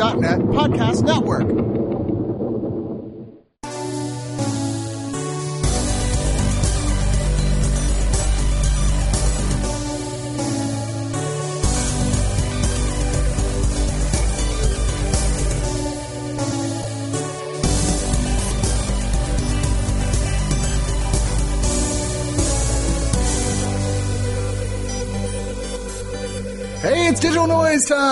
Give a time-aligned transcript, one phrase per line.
[0.00, 1.46] OneOfUs.net podcast network.
[26.80, 28.09] Hey, it's Digital Noise time!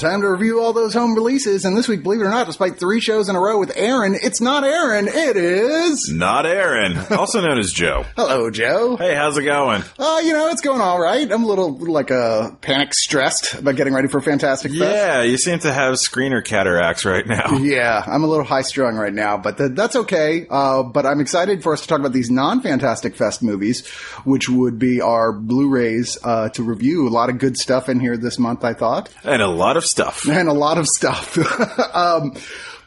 [0.00, 2.78] Time to review all those home releases, and this week, believe it or not, despite
[2.78, 6.10] three shows in a row with Aaron, it's not Aaron, it is...
[6.10, 8.06] Not Aaron, also known as Joe.
[8.16, 8.96] Hello, Joe.
[8.96, 9.82] Hey, how's it going?
[9.98, 11.30] Uh, you know, it's going alright.
[11.30, 14.80] I'm a little, like, uh, panic stressed about getting ready for Fantastic Fest.
[14.80, 17.58] Yeah, you seem to have screener cataracts right now.
[17.70, 20.46] Yeah, I'm a little high strung right now, but th- that's okay.
[20.48, 23.86] Uh, but I'm excited for us to talk about these non Fantastic Fest movies,
[24.24, 27.06] which would be our Blu-rays uh, to review.
[27.06, 29.84] A lot of good stuff in here this month, I thought, And a lot of
[29.90, 30.24] stuff.
[30.28, 31.36] and a lot of stuff.
[31.94, 32.34] um,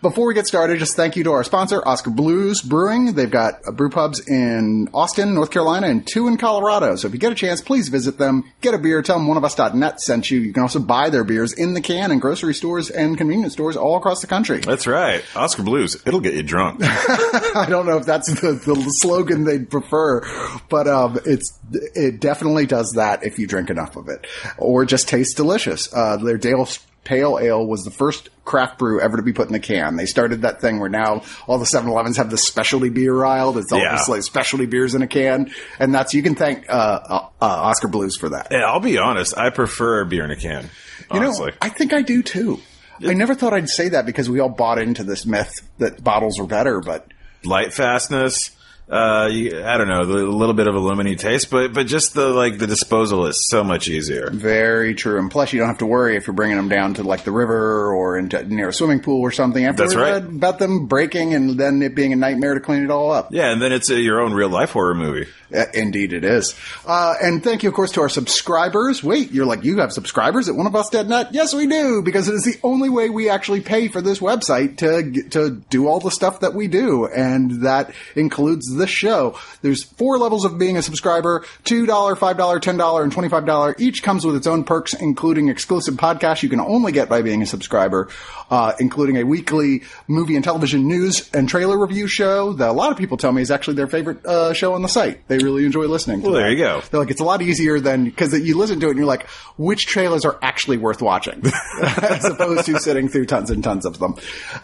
[0.04, 3.14] before we get started, just thank you to our sponsor, Oskar Blues Brewing.
[3.14, 6.98] They've got uh, brew pubs in Austin, North Carolina, and two in Colorado.
[6.98, 10.02] So if you get a chance, please visit them, get a beer, tell them oneofus.net
[10.02, 10.42] sent you.
[10.42, 13.78] You can also buy their beers in the can in grocery stores and convenience stores
[13.78, 14.59] all across the country.
[14.59, 15.24] That's right.
[15.38, 16.81] Oskar Blues, it'll get you drunk.
[16.84, 20.22] I don't know if that's the, the slogan they'd prefer,
[20.68, 25.08] but um, it's it definitely does that if you drink enough of it, or just
[25.08, 25.88] tastes delicious.
[25.94, 26.68] Uh, their Dale
[27.04, 29.96] Pale Ale was the first craft brew ever to be put in a can.
[29.98, 33.54] They started that thing where now all the 7-Elevens have the specialty beer aisle.
[33.54, 33.92] That's all Yeah.
[33.96, 37.46] just like specialty beers in a can, and that's you can thank uh, uh, uh,
[37.46, 38.48] Oskar Blues for that.
[38.52, 40.70] yeah, I'll be honest, I prefer beer in a can.
[41.14, 42.59] You know, I think I do too.
[43.06, 46.40] I never thought I'd say that because we all bought into this myth that bottles
[46.40, 47.08] are better, but
[47.44, 48.52] Light fastness.
[48.89, 52.30] Uh, you, I don't know, a little bit of aluminum taste, but but just the
[52.30, 54.30] like the disposal is so much easier.
[54.30, 55.19] Very true.
[55.19, 57.31] And plus, you don't have to worry if you're bringing them down to like the
[57.31, 59.66] river or into near a swimming pool or something.
[59.66, 60.24] After That's right.
[60.24, 63.30] About them breaking and then it being a nightmare to clean it all up.
[63.31, 65.28] Yeah, and then it's uh your own real life horror movie.
[65.53, 66.56] Uh, Indeed, it is.
[66.85, 69.03] Uh, and thank you, of course, to our subscribers.
[69.03, 71.28] Wait, you're like, you have subscribers at oneofus.net?
[71.31, 74.78] Yes, we do, because it is the only way we actually pay for this website
[74.78, 77.06] to, to do all the stuff that we do.
[77.06, 79.38] And that includes this show.
[79.61, 83.79] There's four levels of being a subscriber, $2, $5, $10, and $25.
[83.79, 87.41] Each comes with its own perks, including exclusive podcasts you can only get by being
[87.41, 88.09] a subscriber,
[88.50, 92.91] uh, including a weekly movie and television news and trailer review show that a lot
[92.91, 95.28] of people tell me is actually their favorite uh, show on the site.
[95.28, 96.51] They really enjoy listening to Well, there that.
[96.51, 96.81] you go.
[96.91, 99.28] They're like, it's a lot easier than, because you listen to it and you're like,
[99.57, 101.44] which trailers are actually worth watching?
[102.01, 104.16] As opposed to sitting through tons and tons of them.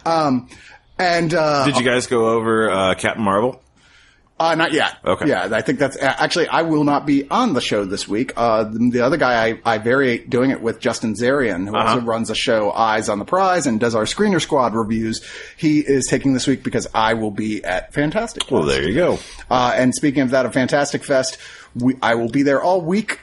[0.05, 0.49] Um,
[0.97, 3.61] and, uh, Did you guys go over uh, Captain Marvel?
[4.39, 4.97] Uh, not yet.
[5.05, 5.27] Okay.
[5.27, 8.33] Yeah, I think that's actually I will not be on the show this week.
[8.38, 11.94] Uh, the, the other guy I, I variate doing it with Justin Zarian, who Uh-huh.
[11.95, 15.22] also runs a show Eyes on the Prize and does our Screener Squad reviews.
[15.57, 18.50] He is taking this week because I will be at Fantastic.
[18.50, 19.19] Well, there you go.
[19.50, 21.38] Uh, and speaking of that, of Fantastic Fest,
[21.75, 23.19] we, I will be there all week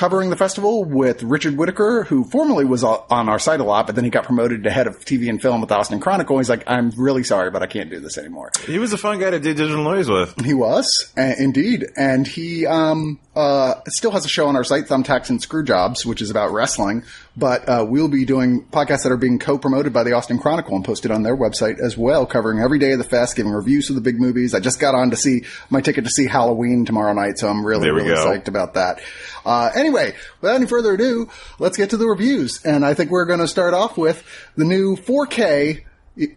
[0.00, 3.96] co-covering the festival with Richard Whitaker, who formerly was on our site a lot, but
[3.96, 6.38] then he got promoted to head of TV and film with the Austin Chronicle.
[6.38, 8.50] He's like, I'm really sorry, but I can't do this anymore.
[8.64, 10.40] He was a fun guy to do digital noise with.
[10.42, 11.84] He was, uh, indeed.
[11.98, 16.22] And he um, uh, still has a show on our site, Thumbtacks and Screwjobs, which
[16.22, 17.04] is about wrestling.
[17.36, 20.84] But uh, we'll be doing podcasts that are being co-promoted by the Austin Chronicle and
[20.84, 23.96] posted on their website as well, covering every day of the fest, giving reviews of
[23.96, 24.54] the big movies.
[24.54, 27.64] I just got on to see my ticket to see Halloween tomorrow night, so I'm
[27.64, 28.26] really, really go.
[28.26, 29.00] psyched about that.
[29.44, 31.28] Uh, anyway, without any further ado,
[31.58, 32.64] let's get to the reviews.
[32.64, 34.22] And I think we're going to start off with
[34.56, 35.84] the new 4K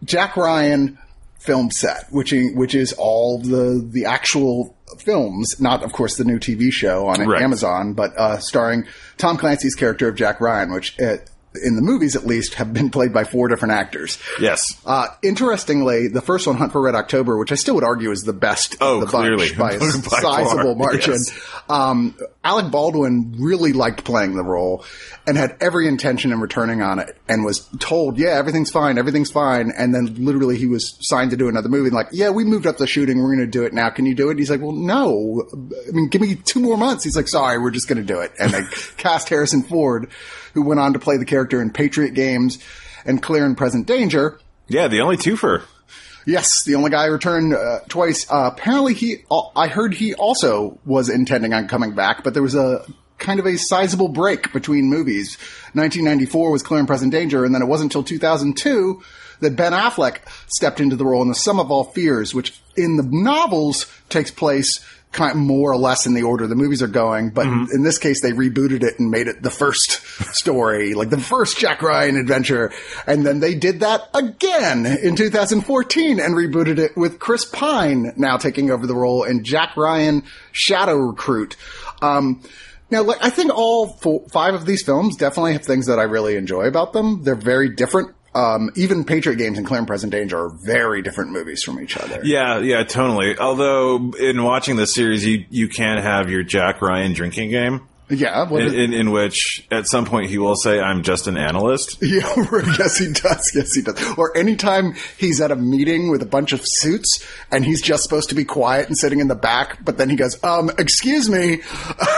[0.03, 0.97] Jack Ryan
[1.39, 6.23] film set, which i- which is all the the actual films, not of course the
[6.23, 7.41] new TV show on Right.
[7.41, 8.85] Amazon, but uh, starring
[9.17, 11.17] Tom Clancy's character of Jack Ryan, which uh,
[11.63, 14.17] in the movies at least have been played by four different actors.
[14.39, 14.79] Yes.
[14.85, 18.21] Uh, interestingly, the first one, Hunt for Red October, which I still would argue is
[18.23, 19.53] the best Oh, of the clearly.
[19.53, 19.85] bunch by a By
[20.21, 21.13] sizable far, margin.
[21.13, 21.39] yes.
[21.69, 24.83] Um, Alec Baldwin really liked playing the role
[25.27, 29.31] and had every intention in returning on it and was told, yeah, everything's fine, everything's
[29.31, 29.71] fine.
[29.77, 32.67] And then literally he was signed to do another movie and like, yeah, we moved
[32.67, 33.19] up the shooting.
[33.19, 33.89] We're going to do it now.
[33.89, 34.31] Can you do it?
[34.31, 35.43] And he's like, well, no.
[35.87, 37.03] I mean, give me two more months.
[37.03, 38.31] He's like, sorry, we're just going to do it.
[38.39, 38.63] And they
[38.97, 40.09] cast Harrison Ford,
[40.53, 42.59] who went on to play the character in Patriot Games
[43.05, 44.39] and Clear and Present Danger.
[44.67, 45.63] Yeah, the only twofer.
[46.25, 48.29] Yes, the only guy returned uh, twice.
[48.31, 49.17] Uh, apparently, he.
[49.29, 52.85] Uh, I heard he also was intending on coming back, but there was a
[53.17, 55.37] kind of a sizable break between movies.
[55.73, 59.01] 1994 was Clear and Present Danger, and then it wasn't until 2002
[59.39, 62.95] that Ben Affleck stepped into the role in The Sum of All Fears, which in
[62.95, 64.79] the novels takes place
[65.13, 67.97] kind of more or less in the order the movies are going, but in this
[67.97, 69.91] case, they rebooted it and made it the first
[70.35, 72.71] story, like the first Jack Ryan adventure.
[73.07, 78.37] And then they did that again in 2014 and rebooted it with Chris Pine now
[78.37, 81.55] taking over the role in Jack Ryan Shadow Recruit.
[82.01, 82.41] Um,
[82.89, 86.03] now, like, I think all four, five of these films definitely have things that I
[86.03, 87.23] really enjoy about them.
[87.23, 88.15] They're very different.
[88.35, 91.97] Um, even Patriot Games and Clear and Present Danger are very different movies from each
[91.97, 92.21] other.
[92.23, 93.37] Yeah, yeah, totally.
[93.37, 97.87] Although in watching the series, you you can have your Jack Ryan drinking game.
[98.09, 101.97] Yeah, In, in, in which, at some point, he will say, "I'm just an analyst."
[102.13, 102.31] Yeah,
[102.77, 103.51] yes, he does.
[103.55, 104.17] Yes, he does.
[104.17, 108.29] Or anytime he's at a meeting with a bunch of suits and he's just supposed
[108.29, 111.61] to be quiet and sitting in the back, but then he goes, um, excuse me.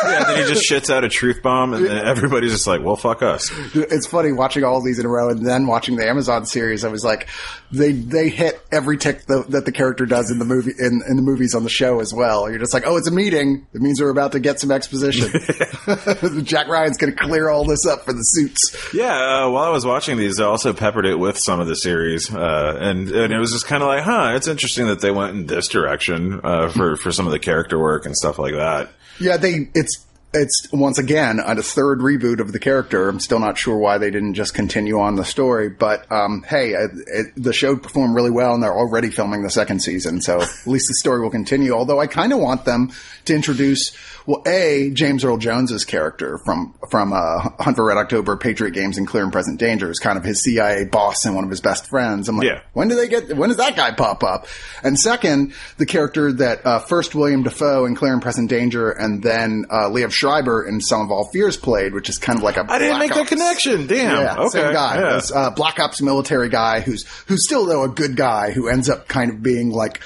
[0.04, 2.96] Yeah, then he just shits out a truth bomb, and then everybody's just like, "Well,
[2.98, 6.46] fuck us." It's funny watching all these in a row and then watching the Amazon
[6.46, 6.84] series.
[6.84, 7.28] I was like,
[7.72, 11.16] they, they hit every tick the, that the character does in the movie, in, in
[11.16, 12.50] the movies on the show as well.
[12.50, 13.66] You're just like, oh, it's a meeting.
[13.74, 15.32] It means we're about to get some exposition.
[16.44, 18.94] Jack Ryan's going to clear all this up for the suits.
[18.94, 21.76] Yeah, uh, while I was watching these, I also peppered it with some of the
[21.76, 25.12] series, uh, and and it was just kind of like, huh, it's interesting that they
[25.12, 28.54] went in this direction uh, for for some of the character work and stuff like
[28.54, 28.90] that.
[29.20, 30.06] Yeah, they it's
[30.36, 33.08] it's once again a third reboot of the character.
[33.08, 36.72] I'm still not sure why they didn't just continue on the story, but um, hey,
[36.72, 40.42] it, it, the show performed really well, and they're already filming the second season, so
[40.42, 41.72] at least the story will continue.
[41.72, 42.92] Although I kind of want them
[43.26, 43.96] to introduce,
[44.26, 48.98] well, a James Earl Jones's character from from uh, Hunt for Red October, Patriot Games,
[48.98, 51.62] and Clear and Present Danger is kind of his CIA boss and one of his
[51.62, 52.28] best friends.
[52.28, 52.62] I'm like, Yeah.
[52.74, 53.36] when do they get?
[53.38, 54.48] When does that guy pop up?
[54.84, 59.22] And second, the character that uh, first William Dafoe in Clear and Present Danger, and
[59.22, 62.58] then uh, Liev Schreiber in Sum of All Fears played, which is kind of like
[62.58, 63.88] a I didn't make that connection.
[63.88, 64.22] Damn.
[64.22, 64.50] Yeah, okay.
[64.50, 64.96] same guy.
[65.00, 65.14] Yeah.
[65.16, 68.90] This, uh, Black Ops military guy who's who's still though a good guy who ends
[68.90, 70.02] up kind of being like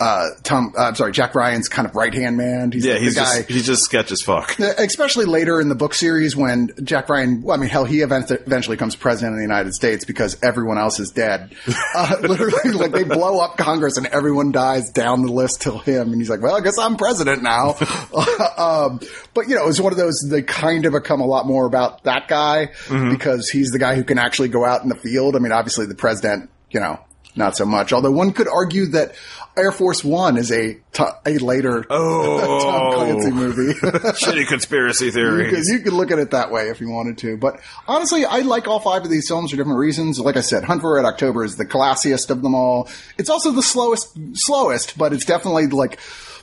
[0.00, 0.72] uh, Tom.
[0.76, 2.70] Uh, I'm sorry, Jack Ryan's kind of right hand man.
[2.70, 3.36] He's yeah, like he's the guy.
[3.38, 4.58] just he's just sketch as fuck.
[4.58, 8.30] Especially later in the book series when Jack Ryan, well, I mean, hell, he event-
[8.30, 11.54] eventually becomes president of the United States because everyone else is dead.
[11.94, 16.12] Uh, literally, like they blow up Congress and everyone dies down the list till him.
[16.12, 17.70] And he's like, well, I guess I'm president now.
[18.56, 19.00] um,
[19.34, 22.04] but, you know, it's one of those, they kind of become a lot more about
[22.04, 25.34] that guy because he's the guy who can actually go out in the field.
[25.34, 27.00] I mean, obviously the president, you know,
[27.38, 27.92] not so much.
[27.92, 29.14] Although one could argue that
[29.58, 30.78] Air Force One is a
[31.26, 32.60] a later Oh.
[32.62, 33.72] Tom Clancy movie.
[33.80, 35.54] Shitty conspiracy You theories.
[35.54, 37.36] could, you could look at it that way if you wanted to.
[37.36, 40.18] But honestly, I like all five of these films for different reasons.
[40.18, 42.88] Like I said, Hunt for Red October is the classiest of them all.
[43.18, 45.98] It's also the slowest, slowest, but it's definitely like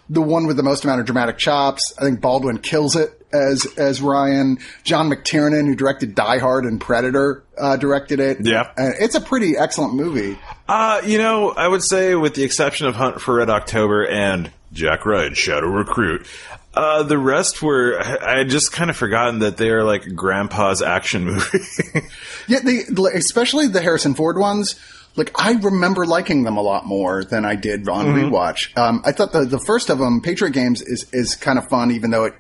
[0.10, 1.94] the one with the most amount of dramatic chops.
[1.98, 4.60] I think Baldwin kills it as, as Ryan.
[4.84, 8.38] John McTiernan, who directed Die Hard and Predator, uh, directed it.
[8.42, 8.72] Yeah.
[8.78, 10.38] And it's a pretty excellent movie.
[10.68, 14.52] Uh, you know, I would say, with the exception of Hunt for Red October and
[14.74, 16.26] Jack Ryan, Shadow Recruit,
[16.74, 20.14] uh, the rest were, I I had just kind of forgotten that they are like
[20.14, 21.60] grandpa's action movie.
[22.48, 24.76] Yeah, they, especially the Harrison Ford ones.
[25.16, 28.78] Like I remember liking them a lot more than I did on rewatch.
[28.78, 31.92] Um, I thought the the first of them, Patriot Games, is is kind of fun,
[31.92, 32.34] even though it.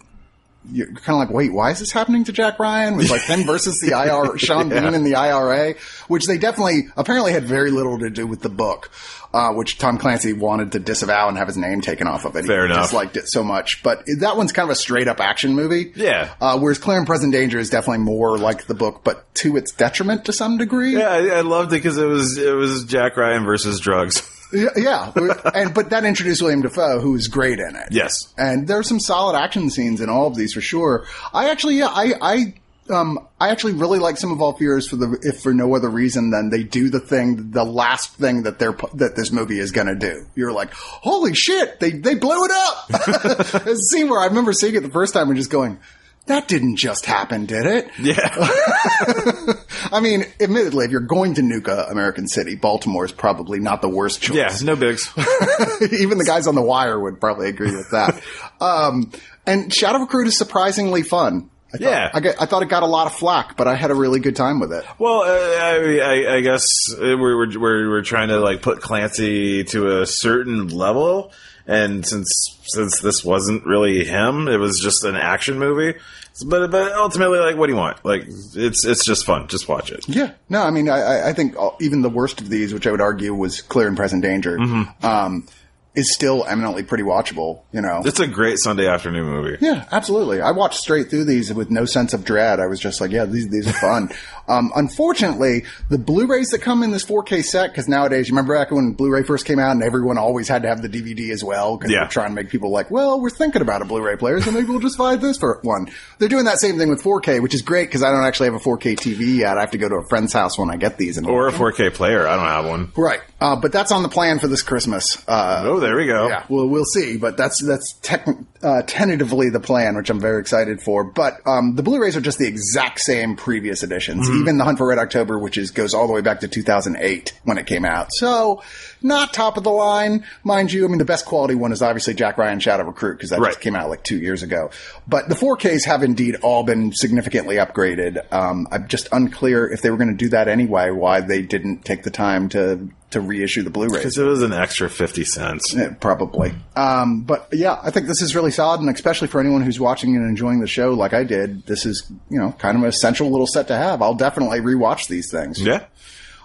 [0.71, 2.97] You're kind of like, wait, why is this happening to Jack Ryan?
[2.97, 4.79] With like him versus the IR, Sean Yeah.
[4.81, 5.75] Bean and the IRA,
[6.07, 8.89] which they definitely apparently had very little to do with the book,
[9.35, 12.45] uh, which Tom Clancy wanted to disavow and have his name taken off of it.
[12.45, 12.85] Fair he enough.
[12.85, 15.91] Disliked it so much, but that one's kind of a straight up action movie.
[15.95, 16.33] Yeah.
[16.39, 19.73] Uh, whereas Clear and Present Danger is definitely more like the book, but to its
[19.73, 20.93] detriment to some degree.
[20.97, 24.31] yeah, I, I loved it because it was, it was Jack Ryan versus drugs.
[24.77, 25.11] Yeah,
[25.53, 27.87] and but that introduced William Dafoe, who is great in it.
[27.91, 28.33] Yes.
[28.37, 31.05] and there's some solid action scenes in all of these for sure.
[31.33, 32.53] I actually, yeah, I, I,
[32.89, 35.89] um, I actually really like Sum of All Fears for the if for no other
[35.89, 39.71] reason than they do the thing, the last thing that they're that this movie is
[39.71, 40.25] going to do.
[40.35, 43.65] You're like, holy shit, they they blew it up.
[43.65, 45.79] A scene where I remember seeing it the first time and just going.
[46.27, 47.87] That didn't just happen, did it?
[47.99, 48.15] Yeah.
[49.91, 53.83] I mean, admittedly, if you're going to nuke a American city, Baltimore is probably not
[53.83, 54.35] the worst choice.
[54.35, 55.07] yeah, no bigs.
[55.17, 58.19] Even the guys on the wire would probably agree with that.
[58.59, 59.11] um,
[59.45, 61.51] and Shadow Recruit is surprisingly fun.
[61.75, 62.09] I thought, Yeah.
[62.13, 64.19] I, get, I thought it got a lot of flack, but I had a really
[64.19, 64.83] good time with it.
[64.99, 66.67] Well, uh, I, I, I guess
[66.97, 71.31] we're, we're we're we're trying to like put Clancy to a certain level,
[71.67, 75.97] and since since this wasn't really him, it was just an action movie.
[76.45, 78.03] But but ultimately, like, what do you want?
[78.03, 79.47] Like, it's it's just fun.
[79.47, 80.03] Just watch it.
[80.09, 82.91] Yeah, no, I mean, I, I- I think even the worst of these, which I
[82.91, 85.05] would argue was Clear and Present Danger, Mm-hmm.
[85.05, 85.47] um,
[85.95, 87.61] is still eminently pretty watchable.
[87.71, 89.57] You know, It's a great Sunday afternoon movie.
[89.61, 90.41] yeah, absolutely.
[90.41, 92.59] I watched straight through these with no sense of dread.
[92.59, 94.09] I was just like, yeah, these these are fun.
[94.47, 98.71] um, unfortunately, the Blu-rays that come in this 4K set, because nowadays, you remember back
[98.71, 101.77] when Blu-ray first came out, and everyone always had to have the DVD as well,
[101.77, 101.99] because Yeah.
[102.01, 104.67] they're trying to make people like, well, we're thinking about a Blu-ray player, so maybe
[104.67, 105.87] we'll just buy this for one.
[106.19, 108.55] They're doing that same thing with 4K, which is great because I don't actually have
[108.55, 109.57] a 4K TV yet.
[109.57, 111.17] I have to go to a friend's house when I get these.
[111.17, 112.27] And Or a 4K player.
[112.27, 112.91] I don't have one.
[112.97, 115.21] Right, uh, but that's on the plan for this Christmas.
[115.27, 116.27] Uh, Oh, there we go.
[116.29, 118.27] yeah, well, we'll see, but that's that's tec-
[118.63, 121.03] uh, tentatively the plan, which I'm very excited for.
[121.03, 124.87] But um, the Blu-rays are just the exact same previous editions, even the Hunt for
[124.87, 128.07] Red October, which is goes all the way back to 2008 when it came out.
[128.13, 128.63] So,
[129.01, 130.85] not top of the line, mind you.
[130.85, 133.49] I mean, the best quality one is obviously Jack Ryan Shadow Recruit because that Right.
[133.49, 134.71] just came out like two years ago.
[135.07, 138.31] But the 4Ks have indeed all been significantly upgraded.
[138.33, 141.85] Um, I'm just unclear if they were going to do that anyway, why they didn't
[141.85, 145.73] take the time to to reissue the Blu-ray Because it was an extra 50 cents.
[145.73, 146.53] Yeah, probably.
[146.75, 150.15] Um, but yeah, I think this is really solid, and especially for anyone who's watching
[150.15, 153.31] and enjoying the show like I did, this is you know kind of an essential
[153.31, 154.01] little set to have.
[154.01, 155.61] I'll definitely rewatch these things.
[155.61, 155.85] Yeah.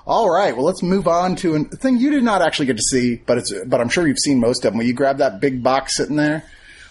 [0.07, 2.83] All right, well let's move on to a thing you did not actually get to
[2.83, 4.79] see, but it's but I'm sure you've seen most of them.
[4.79, 6.45] Will you grab that big box sitting there?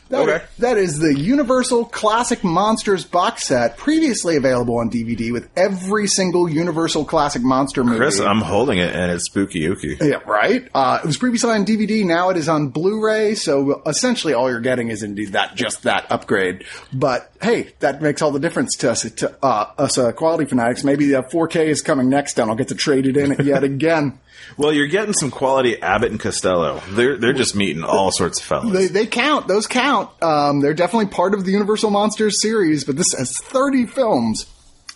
[0.09, 0.41] That- Okay.
[0.57, 6.49] that is the Universal Classic Monsters box set, previously available on DVD with every single
[6.49, 7.97] Universal Classic Monster movie.
[7.97, 9.99] Chris, I'm holding it and it's spooky ooky.
[10.01, 10.67] Yeah, right.
[10.73, 12.03] Uh, it was previously on DVD.
[12.03, 13.35] Now it is on Blu-ray.
[13.35, 16.63] So essentially, all you're getting is indeed that just that upgrade.
[16.91, 20.83] But hey, that makes all the difference to us, to uh, us uh, quality fanatics.
[20.83, 24.17] Maybe the 4K is coming next, and I'll get to trade it in yet again.
[24.57, 26.81] Well, you're getting some quality Abbott and Costello.
[26.89, 28.73] They're they're just meeting all sorts of fellas.
[28.73, 29.47] They, they count.
[29.47, 30.09] Those count.
[30.21, 32.83] Um, they're definitely part of the Universal Monsters series.
[32.83, 34.45] But this has 30 films.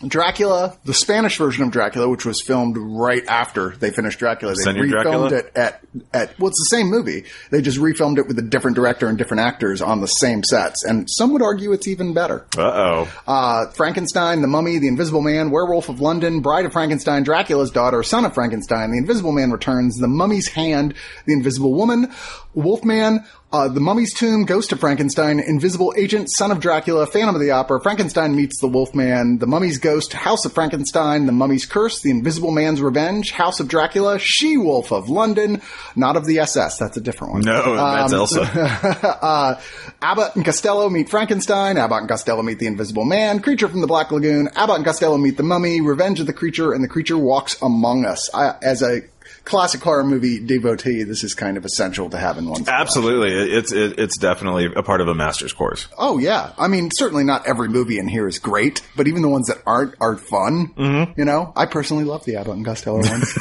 [0.07, 4.53] Dracula, the Spanish version of Dracula, which was filmed right after they finished Dracula.
[4.55, 5.27] They Senor refilmed Dracula?
[5.33, 5.81] it at,
[6.13, 7.25] at, well, it's the same movie.
[7.51, 10.83] They just refilmed it with a different director and different actors on the same sets.
[10.83, 12.45] And some would argue it's even better.
[12.57, 13.13] Uh oh.
[13.27, 18.03] Uh, Frankenstein, The Mummy, The Invisible Man, Werewolf of London, Bride of Frankenstein, Dracula's Daughter,
[18.03, 20.93] Son of Frankenstein, The Invisible Man Returns, The Mummy's Hand,
[21.25, 22.11] The Invisible Woman,
[22.53, 27.39] Wolfman, uh, The Mummy's Tomb, Ghost of Frankenstein, Invisible Agent, Son of Dracula, Phantom of
[27.41, 32.01] the Opera, Frankenstein meets the Wolfman, The Mummy's Ghost, House of Frankenstein, The Mummy's Curse,
[32.01, 35.61] The Invisible Man's Revenge, House of Dracula, She-Wolf of London,
[35.95, 37.41] not of the SS, that's a different one.
[37.43, 38.41] No, that's Um, Elsa.
[39.21, 39.61] uh,
[40.01, 41.77] Abbott and Costello meet Frankenstein.
[41.77, 43.39] Abbott and Costello meet the Invisible Man.
[43.39, 44.49] Creature from the Black Lagoon.
[44.55, 45.79] Abbott and Costello meet the Mummy.
[45.79, 48.33] Revenge of the Creature, and the Creature walks among us.
[48.33, 49.01] I, as a
[49.45, 52.63] classic horror movie devotee, this is kind of essential to have in one.
[52.67, 55.87] Absolutely, It- it's it, it's definitely a part of a master's course.
[55.97, 59.29] Oh yeah, I mean certainly not every movie in here is great, but even the
[59.29, 60.67] ones that aren't are fun.
[60.77, 61.19] Mm-hmm.
[61.19, 63.37] You know, I personally love the Abbott and Costello ones.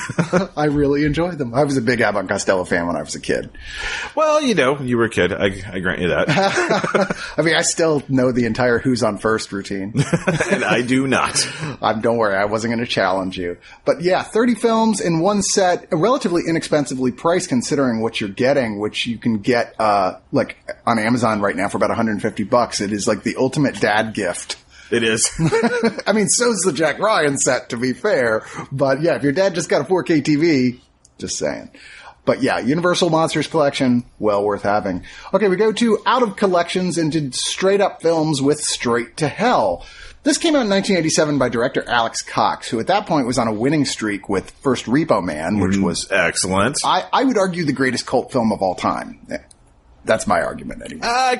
[0.57, 1.55] I really enjoy them.
[1.55, 3.51] I was a big Abbott and Costello fan when I was a kid.
[4.15, 5.33] Well, you know, you were a kid.
[5.33, 6.29] I, I grant you that,
[7.39, 9.93] I mean, I still know the entire "Who's on First routine.
[10.51, 11.37] and I do not.
[11.81, 13.57] Um, don't worry, I wasn't going to challenge you.
[13.85, 19.07] But yeah, 30 films in one set, relatively inexpensively priced considering what you're getting, which
[19.07, 20.57] you can get, uh, like
[20.87, 22.81] on Amazon right now for about 150 bucks.
[22.81, 24.57] It is like the ultimate dad gift.
[24.91, 25.31] It is.
[26.07, 28.45] I mean, so's the Jack Ryan set, to be fair.
[28.71, 30.81] But yeah, if your dad just got a 4K TV,
[31.19, 31.71] just saying.
[32.25, 35.05] But yeah, Universal Monsters Collection, well worth having.
[35.35, 39.29] Okay, we go to out of collections and did straight up films with Straight to
[39.29, 39.85] Hell.
[40.25, 43.49] This came out in 1987 by director Alex Cox, who at that point was on
[43.49, 45.83] a winning streak with first Repo Man, which mm-hmm.
[45.83, 46.79] was, Excellent.
[46.85, 49.19] I, I would argue, the greatest cult film of all time.
[50.05, 51.03] That's my argument anyway.
[51.05, 51.39] I,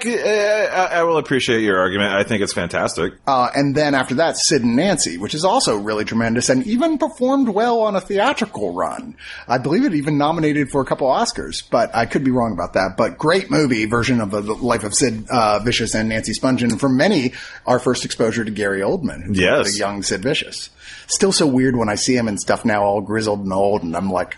[0.73, 2.13] I I will appreciate your argument.
[2.13, 3.15] I think it's fantastic.
[3.27, 6.97] Uh, and then after that, Sid and Nancy, which is also really tremendous and even
[6.99, 9.17] performed well on a theatrical run.
[9.49, 12.75] I believe it even nominated for a couple Oscars, but I could be wrong about
[12.75, 12.97] that.
[12.97, 16.71] But great movie version of the life of Sid uh, Vicious and Nancy Spungen.
[16.71, 17.33] And for many,
[17.67, 19.73] our first exposure to Gary Oldman, who Yes.
[19.73, 20.71] the young Sid Vicious.
[21.09, 23.97] Still so weird when I see him and stuff now all grizzled and old, and
[23.97, 24.37] I'm like,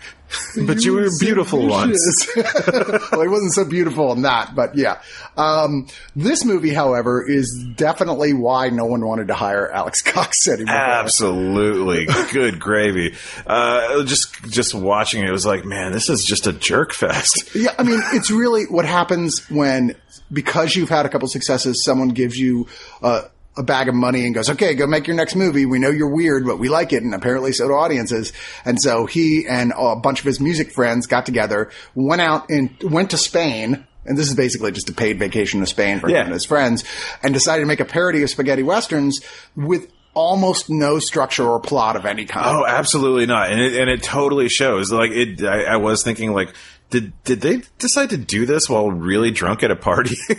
[0.65, 2.29] But you were beautiful once.
[3.11, 5.01] well, he wasn't so beautiful in that, but yeah.
[5.37, 10.75] Um, this movie, however, is definitely why no one wanted to hire Alex Cox anymore.
[10.75, 13.15] Absolutely, good gravy.
[13.45, 17.55] Uh, just just watching it, it was like, man, this is just a jerk fest.
[17.55, 19.95] Yeah, I mean, it's really what happens when,
[20.31, 22.67] because you've had a couple successes, someone gives you
[23.01, 23.23] uh,
[23.57, 25.65] a bag of money and goes, okay, go make your next movie.
[25.65, 27.03] We know you're weird, but we like it.
[27.03, 28.33] And apparently so do audiences.
[28.65, 32.75] And so he and a bunch of his music friends got together, went out and
[32.83, 33.85] went to Spain.
[34.05, 36.17] And this is basically just a paid vacation to Spain for Yeah.
[36.19, 36.83] him and his friends
[37.23, 39.21] and decided to make a parody of spaghetti westerns
[39.55, 42.45] with almost no structure or plot of any kind.
[42.47, 44.91] Oh, absolutely not, and it and it totally shows.
[44.91, 46.53] Like it, I, I was thinking like.
[46.91, 50.15] Did did they decide to do this while really drunk at a party?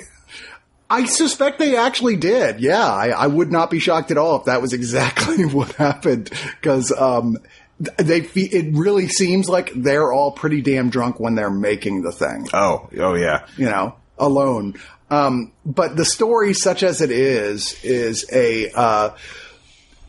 [0.89, 2.61] I suspect they actually did.
[2.61, 6.31] Yeah, I, I, would not be shocked at all if that was exactly what happened.
[6.61, 7.39] Because um,
[7.79, 12.49] they, it really seems like they're all pretty damn drunk when they're making the thing.
[12.55, 13.47] Oh, oh yeah.
[13.57, 14.75] You know, alone.
[15.11, 19.11] Um, but the story, such as it is, is a uh,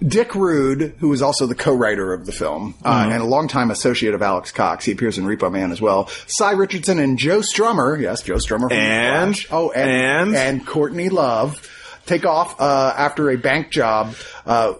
[0.06, 3.12] Dick Rude, who is also the co-writer of the film uh, Mm-hmm.
[3.14, 4.86] and a longtime associate of Alex Cox.
[4.86, 6.08] He appears in Repo Man as well.
[6.28, 8.70] Sy Richardson and Joe Strummer, yes, Joe Strummer.
[8.70, 9.46] From And?
[9.50, 10.36] Oh, and, And?
[10.36, 11.68] and Courtney Love
[12.06, 14.16] take off uh, after a bank job.
[14.46, 14.74] Uh,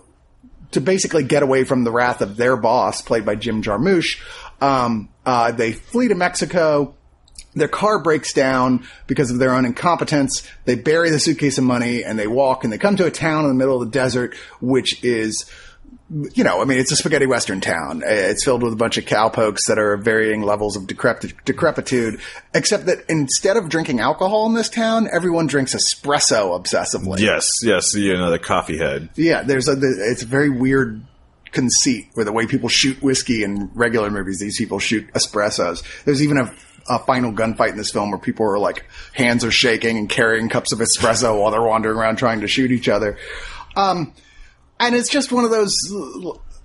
[0.72, 4.20] to basically get away from the wrath of their boss, played by Jim Jarmusch.
[4.62, 6.94] Um, uh, they flee to Mexico.
[7.58, 10.48] Their car breaks down because of their own incompetence.
[10.66, 13.44] They bury the suitcase of money and they walk and they come to a town
[13.44, 15.46] in the middle of the desert, which is,
[16.10, 18.02] you know, I mean, it's a spaghetti western town.
[18.06, 22.20] It's filled with a bunch of cowpokes that are varying levels of decrepit- decrepitude,
[22.54, 27.20] except that instead of drinking alcohol in this town, everyone drinks espresso obsessively.
[27.20, 27.94] yes, yes.
[27.94, 29.10] You know the coffee head.
[29.16, 31.02] Yeah, there's a it's a very weird
[31.52, 35.82] conceit where the way people shoot whiskey in regular movies, these people shoot espressos.
[36.04, 36.54] There's even a,
[36.90, 40.50] a final gunfight in this film where people are like hands are shaking and carrying
[40.50, 43.18] cups of espresso while they're wandering around trying to shoot each other.
[43.76, 44.14] Um,
[44.80, 45.76] and it's just one of those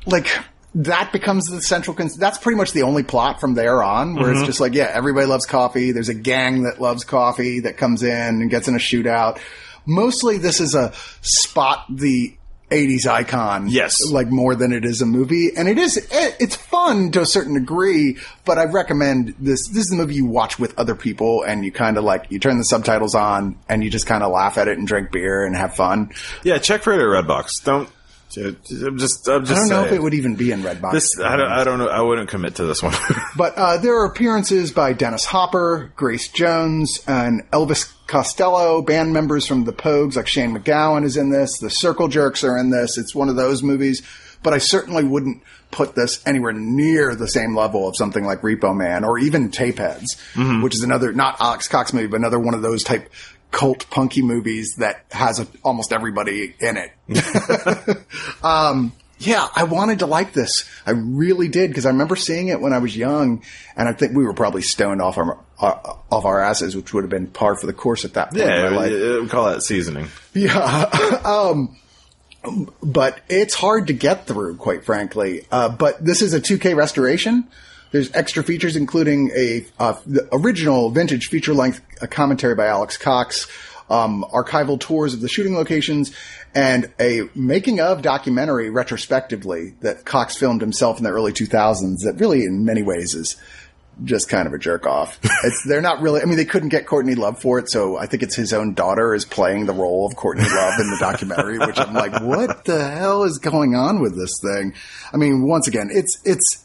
[0.07, 0.29] like
[0.75, 1.95] that becomes the central.
[1.95, 4.91] Con- that's pretty much the only plot from there on, where it's just like, yeah,
[4.93, 5.93] everybody loves coffee.
[5.93, 9.39] There's a gang that loves coffee that comes in and gets in a shootout.
[9.85, 12.37] Mostly, this is a spot the
[12.73, 13.69] 80s icon.
[13.69, 14.01] Yes.
[14.11, 15.51] Like more than it is a movie.
[15.57, 19.69] And it is, it, it's fun to a certain degree, but I recommend this.
[19.69, 22.39] This is the movie you watch with other people and you kind of like, you
[22.39, 25.45] turn the subtitles on and you just kind of laugh at it and drink beer
[25.45, 26.11] and have fun.
[26.43, 27.65] Yeah, check for it at Redbox.
[27.65, 27.89] Don't.
[28.35, 29.29] I'm just.
[29.29, 29.53] I'm just.
[29.53, 30.93] I don't know if it would even be in Redbox.
[30.93, 31.21] This.
[31.21, 31.53] I don't.
[31.53, 31.89] I don't know.
[31.89, 32.95] I wouldn't commit to this one.
[33.37, 38.83] But uh, there are appearances by Dennis Hopper, Grace Jones, and Elvis Costello.
[38.83, 41.59] Band members from the Pogues, like Shane MacGowan, is in this.
[41.59, 42.99] The Circle Jerks are in this.
[42.99, 44.03] It's one of those movies.
[44.43, 48.77] But I certainly wouldn't put this anywhere near the same level of something like Repo
[48.77, 52.61] Man or even Tapeheads, which is another not Alex Cox movie, but another one of
[52.61, 53.11] those type
[53.51, 56.93] cult punky movies that has a, almost everybody in it.
[58.43, 58.93] um,
[59.27, 60.69] yeah, I wanted to like this.
[60.87, 63.43] I really did because I remember seeing it when I was young,
[63.77, 67.05] and I think we were probably stoned off our uh, off our asses, which would
[67.05, 68.45] have been par for the course at that point.
[68.45, 70.09] yeah, we, call that seasoning.
[70.35, 71.21] Yeah.
[71.25, 71.77] um,
[72.83, 75.47] but it's hard to get through, quite frankly.
[75.51, 77.47] Uh, but this is a 2K restoration.
[77.93, 81.81] There's extra features, including a uh, the original vintage feature length
[82.11, 83.47] commentary by Alex Cox,
[83.91, 86.13] um, archival tours of the shooting locations,
[86.55, 92.05] and a making of documentary retrospectively that Cox filmed himself in the early 2000s.
[92.05, 93.37] That really, in many ways, is
[94.05, 95.19] just kind of a jerk off.
[95.45, 96.21] It's they're not really.
[96.23, 98.75] I mean, they couldn't get Courtney Love for it, so I think it's his own
[98.75, 101.59] daughter is playing the role of Courtney Love in the documentary.
[101.59, 104.75] Which I'm like, what the hell is going on with this thing?
[105.13, 106.65] I mean, once again, it's it's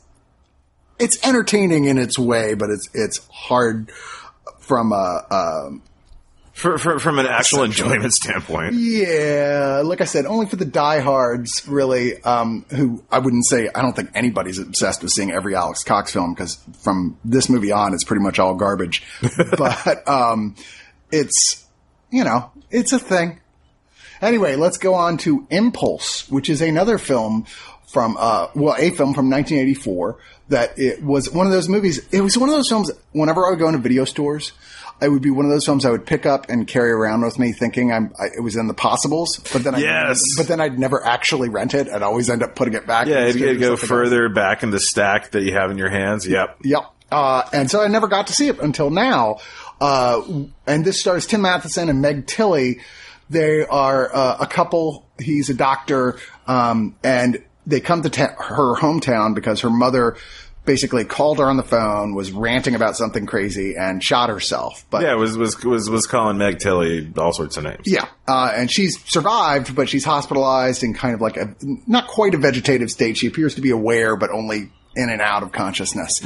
[1.00, 3.92] it's entertaining in its way, but it's it's hard
[4.60, 5.26] from a.
[5.32, 5.82] Um,
[6.58, 8.74] For, for, from an actual enjoyment standpoint.
[8.74, 12.20] yeah, like I said, only for the diehards, really.
[12.24, 13.70] Um, who I wouldn't say.
[13.76, 17.72] I don't think anybody's obsessed with seeing every Alex Cox film because from this movie
[17.72, 19.04] on, it's pretty much all garbage.
[19.58, 20.56] but um,
[21.12, 21.64] it's
[22.10, 23.40] you know, it's a thing.
[24.20, 27.46] Anyway, let's go on to Impulse, which is another film
[27.88, 30.18] from uh, well, a film from 1984
[30.50, 32.00] that it was one of those movies.
[32.12, 32.90] It was one of those films.
[33.12, 34.54] Whenever I would go into video stores.
[35.02, 37.38] It would be one of those films I would pick up and carry around with
[37.38, 39.38] me, thinking I'm I, it was in the possibles.
[39.54, 40.22] But then, I, Yes.
[40.38, 41.88] but then I'd never actually rent it.
[41.88, 43.08] I'd always end up putting it back.
[43.08, 43.88] Yeah, it'd, it'd go something else.
[43.88, 46.28] further back in the stack that you have in your hands.
[46.28, 46.58] Yep.
[46.64, 46.82] Yep.
[47.12, 49.38] Uh, and so I never got to see it until now.
[49.80, 50.22] Uh,
[50.66, 52.80] and this stars Tim Matheson and Meg Tilly.
[53.30, 55.06] They are uh, a couple.
[55.20, 60.16] He's a doctor, um, and they come to ta- her hometown because her mother
[60.68, 64.86] basically called her on the phone, was ranting about something crazy, and shot herself.
[64.92, 67.82] But Yeah, was was was was calling Meg Tilly all sorts of names.
[67.86, 71.56] yeah, uh, and she's survived, but she's hospitalized in kind of like a
[71.88, 73.18] not quite a vegetative state.
[73.18, 76.22] She appears to be aware, but only in and out of consciousness.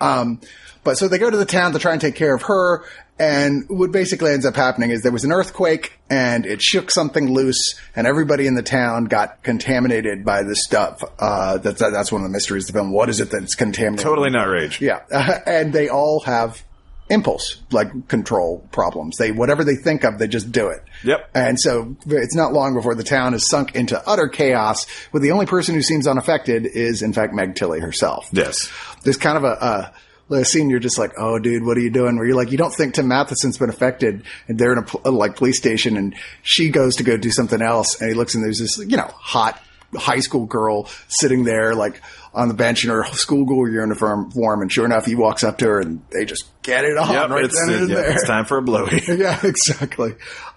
[0.00, 0.40] Um,
[0.84, 2.84] but so they go to the town to try and take care of her.
[3.20, 7.32] And what basically ends up happening is there was an earthquake and it shook something
[7.32, 11.02] loose and everybody in the town got contaminated by this stuff.
[11.18, 12.92] Uh, that's, that's one of the mysteries of the film.
[12.92, 14.04] What is it that's contaminated?
[14.04, 14.80] Totally not rage.
[14.80, 15.00] Yeah.
[15.46, 16.62] and they all have
[17.10, 19.16] impulse, like control problems.
[19.16, 20.82] They, whatever they think of, they just do it.
[21.04, 21.30] Yep.
[21.34, 25.32] And so it's not long before the town is sunk into utter chaos, with the
[25.32, 28.28] only person who seems unaffected is, in fact, Meg Tilly herself.
[28.32, 28.70] Yes.
[29.04, 29.92] There's kind of a,
[30.30, 32.16] a scene you're just like, oh, dude, what are you doing?
[32.16, 35.36] Where you're like, you don't think Tim Matheson's been affected, and they're in a like
[35.36, 38.58] police station, and she goes to go do something else, and he looks and there's
[38.58, 39.62] this you know hot
[39.94, 42.02] high school girl sitting there like
[42.34, 45.66] on the bench in her schoolgirl uniform, form, and sure enough, he walks up to
[45.66, 48.10] her, and they just get it on Yep, right it's, then and there.
[48.10, 49.00] it's time for a blowy.
[49.08, 50.14] yeah, exactly.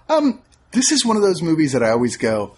[0.08, 0.40] Um,
[0.72, 2.54] this is one of those movies that I always go.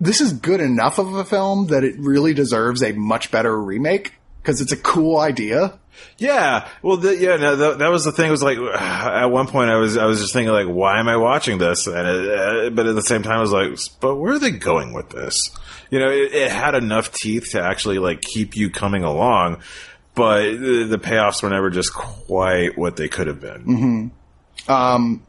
[0.00, 4.14] This is good enough of a film that it really deserves a much better remake
[4.42, 5.78] because it's a cool idea.
[6.18, 8.28] Yeah, well, the, yeah, no, that, that was the thing.
[8.28, 11.08] It was like at one point I was I was just thinking like, why am
[11.08, 11.86] I watching this?
[11.86, 14.52] And it, uh, but at the same time, I was like, but where are they
[14.52, 15.40] going with this?
[15.90, 19.62] You know, it, it had enough teeth to actually like keep you coming along,
[20.14, 23.62] but the, the payoffs were never just quite what they could have been.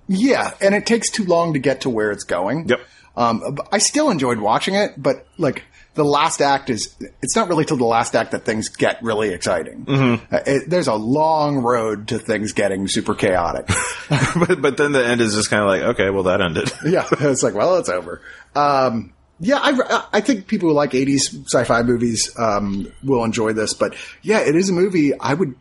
[0.08, 2.68] Yeah, and it takes too long to get to where it's going.
[2.68, 2.82] Yep.
[3.16, 5.64] Um, I still enjoyed watching it, but like
[5.96, 9.34] the last act is, it's not really till the last act that things get really
[9.34, 9.86] exciting.
[9.86, 10.34] Mm-hmm.
[10.34, 13.68] Uh, it, there's a long road to things getting super chaotic.
[14.10, 16.72] but but then the end is just kind of like, okay, well that ended.
[16.86, 18.22] yeah, it's like, well, it's over.
[18.56, 23.74] Um, yeah, I, I think people who like 80s sci-fi movies um, will enjoy this,
[23.74, 25.56] but yeah, it is a movie I would.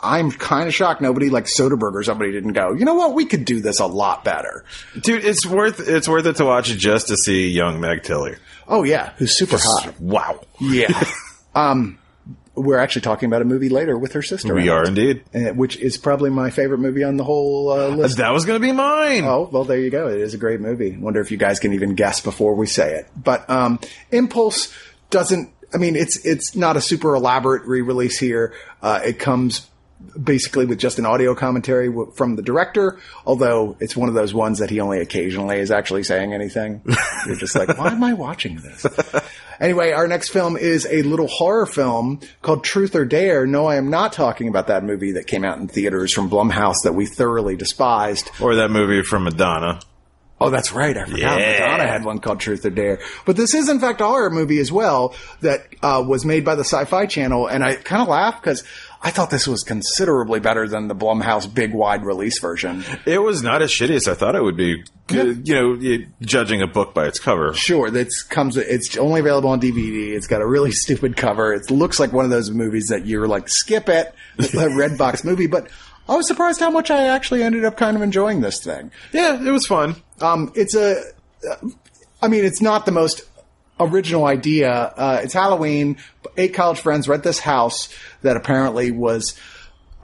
[0.00, 2.72] I'm kind of shocked nobody like Soderbergh or somebody didn't go.
[2.72, 3.14] You know what?
[3.14, 4.64] We could do this a lot better.
[5.00, 8.36] Dude, it's worth it's worth it to watch just to see young Meg Tilly.
[8.68, 10.00] Oh yeah, who's super hot.
[10.00, 10.40] Wow.
[10.60, 11.02] Yeah.
[11.54, 11.98] um,
[12.60, 14.54] we're actually talking about a movie later with her sister.
[14.54, 15.24] We are it, indeed.
[15.34, 18.18] uh, which is probably my favorite movie on the whole uh, list.
[18.18, 19.24] That was going to be mine.
[19.24, 20.08] Oh, well, there you go.
[20.08, 20.96] It is a great movie.
[20.96, 23.06] Wonder if you guys can even guess before we say it.
[23.16, 23.78] But um,
[24.10, 24.72] Impulse
[25.10, 25.50] doesn't.
[25.74, 28.54] I mean, it's it's not a super elaborate re-release here.
[28.82, 29.66] Uh, it comes
[30.22, 32.98] basically with just an audio commentary w- from the director.
[33.26, 36.82] Although it's one of those ones that he only occasionally is actually saying anything.
[37.26, 38.86] You're just like, why am I watching this?
[39.60, 43.46] Anyway, our next film is a little horror film called Truth or Dare.
[43.46, 46.82] No, I am not talking about that movie that came out in theaters from Blumhouse
[46.84, 48.30] that we thoroughly despised.
[48.40, 49.80] Or that movie from Madonna.
[50.40, 50.96] Oh, that's right.
[50.96, 51.40] I forgot.
[51.40, 51.60] Yeah.
[51.60, 53.00] Madonna had one called Truth or Dare.
[53.26, 56.54] But this is, in fact, a horror movie as well that uh, was made by
[56.54, 57.48] the Sci Fi Channel.
[57.48, 58.62] And I kind of laugh because
[59.00, 62.84] I thought this was considerably better than the Blumhouse big wide release version.
[63.06, 64.82] It was not as shitty as I thought it would be.
[65.06, 67.54] Good, You know, judging a book by its cover.
[67.54, 68.56] Sure, that's comes.
[68.56, 70.10] It's only available on DVD.
[70.16, 71.52] It's got a really stupid cover.
[71.52, 74.14] It looks like one of those movies that you're like, skip it,
[74.54, 75.46] a red box movie.
[75.46, 75.68] But
[76.08, 78.90] I was surprised how much I actually ended up kind of enjoying this thing.
[79.12, 79.96] Yeah, it was fun.
[80.20, 81.00] Um, it's a,
[82.20, 83.22] I mean, it's not the most
[83.80, 84.70] original idea.
[84.72, 85.96] Uh, it's Halloween.
[86.36, 87.88] Eight college friends rent this house
[88.22, 89.38] that apparently was,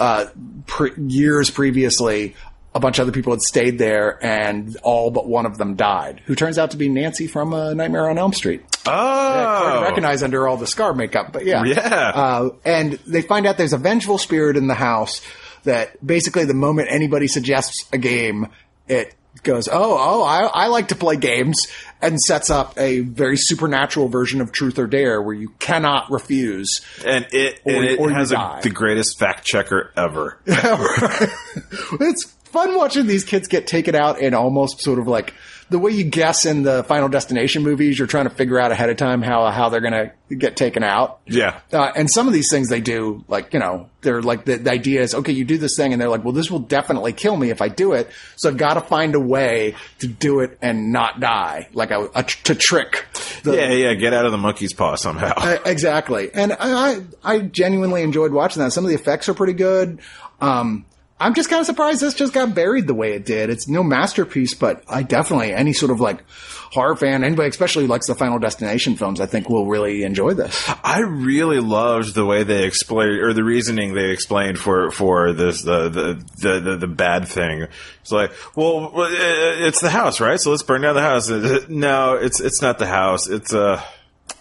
[0.00, 0.26] uh,
[0.66, 2.34] pre- years previously.
[2.76, 6.20] A bunch of other people had stayed there, and all but one of them died.
[6.26, 8.62] Who turns out to be Nancy from uh, Nightmare on Elm Street.
[8.84, 11.78] Hard Oh, to recognize under all the scar makeup, but yeah, Yeah.
[12.14, 15.20] Uh, and they find out there's a vengeful spirit in the house
[15.62, 18.48] that basically the moment anybody suggests a game,
[18.88, 21.66] it goes, oh, oh, I, I like to play games,
[22.02, 26.80] and sets up a very supernatural version of Truth or Dare where you cannot refuse.
[27.04, 30.38] and it Or- and it or has a, the greatest fact checker ever.
[30.46, 35.34] it's fun watching these kids get taken out and almost sort of like
[35.70, 37.98] the way you guess in the Final Destination movies.
[37.98, 39.92] You're trying to figure out ahead of time how how they're going
[40.28, 41.20] to get taken out.
[41.26, 41.60] Yeah.
[41.72, 44.70] Uh, and some of these things they do, like, you know, they're like, the, the
[44.70, 47.36] idea is, okay, you do this thing, and they're like, well, this will definitely kill
[47.36, 48.10] me if I do it.
[48.36, 52.10] So I've got to find a way to do it and not die, like a,
[52.14, 53.06] a to trick.
[53.42, 53.94] The, yeah, yeah.
[53.94, 55.34] Get out of the monkey's paw somehow.
[55.36, 56.30] uh, exactly.
[56.32, 56.56] And I,
[56.92, 58.72] I, I genuinely enjoyed watching that.
[58.72, 60.00] Some of the effects are pretty good.
[60.40, 60.84] Um,
[61.20, 63.48] I'm just kind of surprised this just got buried the way it did.
[63.48, 67.88] It's no masterpiece, but I definitely, any sort of like horror fan, anybody especially who
[67.88, 70.68] likes the Final Destination films, I think will really enjoy this.
[70.82, 75.62] I really loved the way they explained, or the reasoning they explained for for this
[75.62, 77.68] the the the, the, the bad thing.
[78.02, 80.40] It's like, well, uh, it's the house, right?
[80.40, 81.30] So let's burn down the house.
[81.30, 83.28] Uh, No, it's it's not the house.
[83.28, 83.80] It's uh,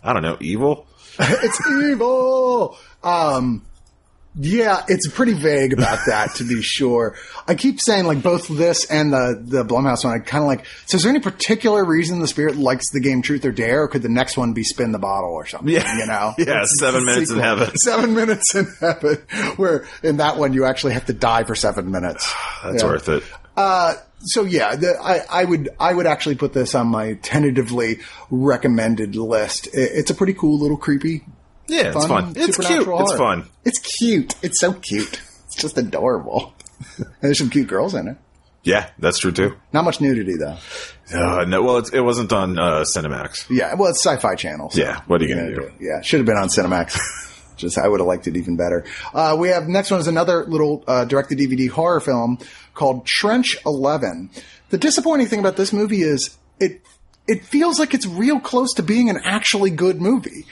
[0.04, 0.88] I don't know, evil.
[1.20, 2.78] it's evil.
[3.04, 3.64] Um,
[4.36, 7.16] yeah, it's pretty vague about that, to be sure.
[7.48, 10.14] I keep saying like both this and the the Blumhouse one.
[10.14, 10.66] I kind of like.
[10.86, 13.88] So, is there any particular reason the spirit likes the game Truth or Dare, or
[13.88, 15.70] could the next one be Spin the Bottle or something?
[15.70, 15.98] Yeah.
[15.98, 17.40] you know, Yeah, It's- Seven it's Minutes in.
[17.40, 17.78] Heaven.
[17.78, 19.16] Seven minutes in heaven.
[19.58, 22.34] Where in that one you actually have to die for seven minutes.
[22.64, 22.90] That's Yeah.
[22.90, 23.24] worth it.
[23.56, 28.00] Uh, so yeah, the, I, I would I would actually put this on my tentatively
[28.32, 29.68] recommended list.
[29.68, 31.24] It, it's a pretty cool little creepy
[31.68, 32.34] Yeah, it's fun.
[32.36, 32.56] It's cute.
[32.56, 33.50] supernatural It's fun.
[33.66, 34.36] It's cute.
[34.42, 35.22] It's so cute.
[35.46, 36.54] It's just adorable.
[36.98, 38.18] and there's some cute girls in it.
[38.64, 39.58] Yeah, that's true too.
[39.74, 40.58] Not much nudity though.
[41.14, 43.46] Uh, no, well, it's, it wasn't on uh, Cinemax.
[43.50, 44.70] Yeah, well, it's Sci-Fi Channel.
[44.70, 45.74] so Yeah, what are you what gonna are do?
[45.82, 46.98] Yeah, should have been on Cinemax.
[47.58, 48.86] Just I would have liked it even better.
[49.14, 52.40] Uh, we have next one is another little uh, direct to DVD horror film
[52.74, 54.30] called Trench Eleven.
[54.70, 56.82] The disappointing thing about this movie is it
[57.28, 60.46] it feels like it's real close to being an actually good movie.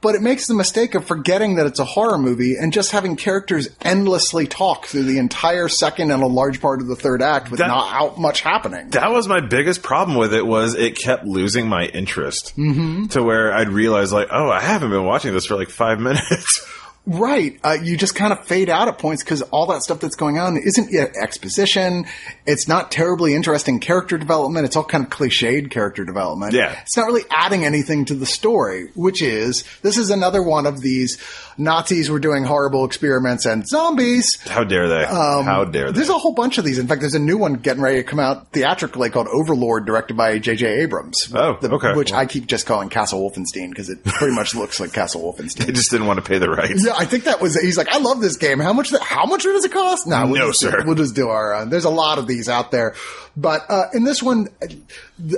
[0.00, 3.16] But it makes the mistake of forgetting that it's a horror movie and just having
[3.16, 7.50] characters endlessly talk through the entire second and a large part of the third act
[7.50, 8.90] with That- not out much happening.
[8.90, 13.06] That was my biggest problem with it was it kept losing my interest Mm-hmm.
[13.08, 16.64] to where I'd realize like, oh, I haven't been watching this for like five minutes.
[17.08, 17.58] Right.
[17.64, 20.38] Uh, you just kind of fade out at points because all that stuff that's going
[20.38, 22.04] on isn't yet exposition.
[22.46, 24.66] It's not terribly interesting character development.
[24.66, 26.52] It's all kind of cliched character development.
[26.52, 26.78] Yeah.
[26.82, 30.82] It's not really adding anything to the story, which is, this is another one of
[30.82, 31.16] these
[31.56, 34.38] Nazis were doing horrible experiments and zombies.
[34.42, 35.04] How dare they?
[35.06, 35.88] How dare they?
[35.88, 36.78] Um, There's a whole bunch of these.
[36.78, 40.16] In fact, there's a new one getting ready to come out theatrically called Overlord, directed
[40.16, 40.82] by J.J.
[40.82, 41.32] Abrams.
[41.34, 41.94] Oh, okay.
[41.94, 45.66] Which I keep just calling Castle Wolfenstein because it pretty much looks like Castle Wolfenstein.
[45.68, 46.84] They just didn't want to pay the rights.
[46.86, 47.54] Yeah, I think that was.
[47.58, 48.58] He's like, I love this game.
[48.58, 48.92] How much?
[49.00, 50.06] How much does it cost?
[50.06, 50.82] No, we'll No, just, sir.
[50.84, 51.54] We'll just do our.
[51.54, 52.94] Uh, there's a lot of these out there,
[53.36, 54.48] but uh, in this one,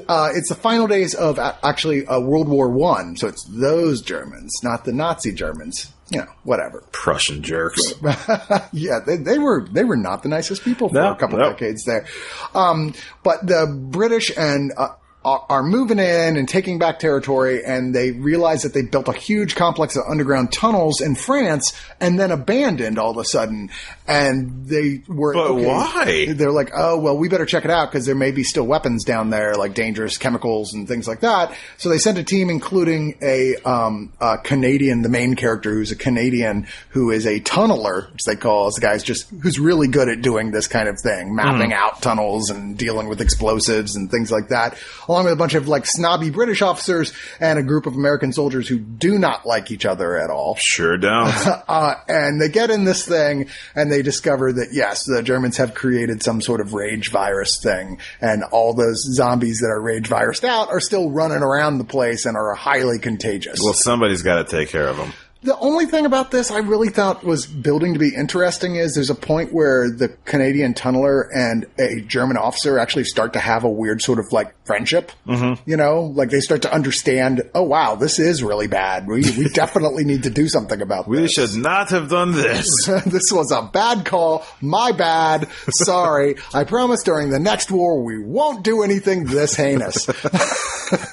[0.09, 3.16] uh, it's the final days of actually uh, World War One.
[3.16, 5.92] So it's those Germans, not the Nazi Germans.
[6.12, 6.83] You know, whatever.
[6.90, 7.81] Prussian jerks.
[8.73, 11.53] yeah, they, they were they were not the nicest people for No, a couple no.
[11.53, 12.05] decades there.
[12.53, 14.88] Um, but the British and uh,
[15.25, 19.13] are, are moving in and taking back territory, and they realize that they built a
[19.13, 23.71] huge complex of underground tunnels in France, and then abandoned all of a sudden.
[24.09, 26.33] And they were But why?
[26.33, 29.05] They're like, oh well, we better check it out because there may be still weapons
[29.05, 31.55] down there, like dangerous chemicals and things like that.
[31.77, 35.97] So they sent a team, including a, um, a Canadian, the main character, who's a
[35.97, 40.23] Canadian who is a tunneler, which they call the guy's just who's really good at
[40.23, 44.49] doing this kind of thing, mapping out tunnels and dealing with explosives and things like
[44.49, 44.77] that,
[45.11, 48.68] along with a bunch of like snobby British officers and a group of American soldiers
[48.68, 50.57] who do not like each other at all.
[50.59, 51.31] Sure don't.
[51.70, 55.75] Uh, and they get in this thing and they discover that yes, the Germans have
[55.75, 60.44] created some sort of rage virus thing and all those zombies that are rage virused
[60.44, 63.61] out are still running around the place and are highly contagious.
[63.62, 65.12] well, somebody's got to take care of them.
[65.42, 69.09] The only thing about this I really thought was building to be interesting is there's
[69.09, 73.70] a point where the Canadian tunneler and a German officer actually start to have a
[73.70, 75.12] weird sort of like friendship.
[75.26, 75.62] Mm-hmm.
[75.68, 79.07] You know, like they start to understand, oh wow, this is really bad.
[79.07, 81.38] We, we definitely need to do something about We this.
[81.38, 82.68] We should not have done this.
[83.07, 84.44] this was a bad call.
[84.61, 85.48] My bad.
[85.70, 86.37] Sorry.
[86.53, 90.07] I promise during the next war we won't do anything this heinous.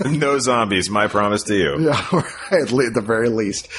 [0.06, 0.90] no zombies.
[0.90, 1.80] My promise to you.
[1.80, 3.70] yeah, right, at at the very least.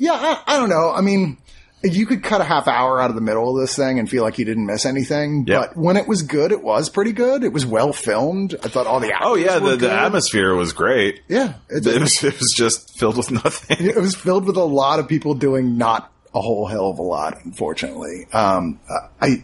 [0.00, 0.90] Yeah, I, I don't know.
[0.90, 1.36] I mean,
[1.82, 4.22] you could cut a half hour out of the middle of this thing and feel
[4.22, 5.44] like you didn't miss anything.
[5.46, 5.60] Yep.
[5.68, 7.44] But when it was good, it was pretty good.
[7.44, 8.54] It was well filmed.
[8.62, 11.22] I thought all the Oh yeah, the, the atmosphere was great.
[11.28, 13.86] Yeah, it, It was, it was just filled with nothing.
[13.86, 17.02] it was filled with a lot of people doing not a whole hell of a
[17.02, 18.26] lot, unfortunately.
[18.32, 18.78] Um,
[19.20, 19.42] I,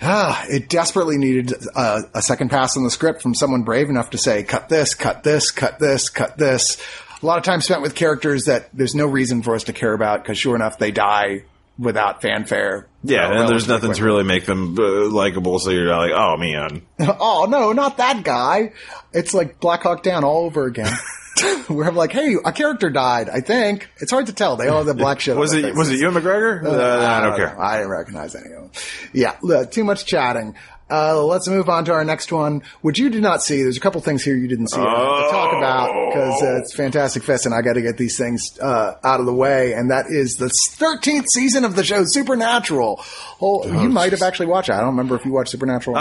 [0.00, 4.10] ah, it desperately needed a, a second pass on the script from someone brave enough
[4.10, 6.76] to say, cut this, cut this, cut this, cut this.
[7.22, 9.92] A lot of time spent with characters that there's no reason for us to care
[9.92, 11.44] about because sure enough, they die
[11.78, 12.88] without fanfare.
[13.04, 15.58] Yeah, uh, and there's nothing to really make them uh, likable.
[15.58, 18.72] So you're like, oh man, oh no, not that guy.
[19.12, 20.92] It's like Black Hawk Down all over again.
[21.68, 23.28] Where I'm like, hey, a character died.
[23.30, 24.56] I think it's hard to tell.
[24.56, 25.34] They all have the black shit.
[25.34, 26.62] was it was it Ewan McGregor?
[26.62, 27.54] Uh, I don't care.
[27.54, 27.60] know.
[27.60, 28.70] I didn't recognize any of them.
[29.14, 30.54] Yeah, look, too much chatting.
[30.92, 33.62] Uh, let's move on to our next one, which you did not see.
[33.62, 36.74] There's a couple things here you didn't see have to talk about because uh, it's
[36.74, 39.72] Fantastic Fest, and I got to get these things uh, out of the way.
[39.72, 43.02] And that is the 13th season of the show Supernatural.
[43.40, 44.74] Oh, you might have actually watched it.
[44.74, 45.96] I don't remember if you watched Supernatural.
[45.96, 46.00] Uh.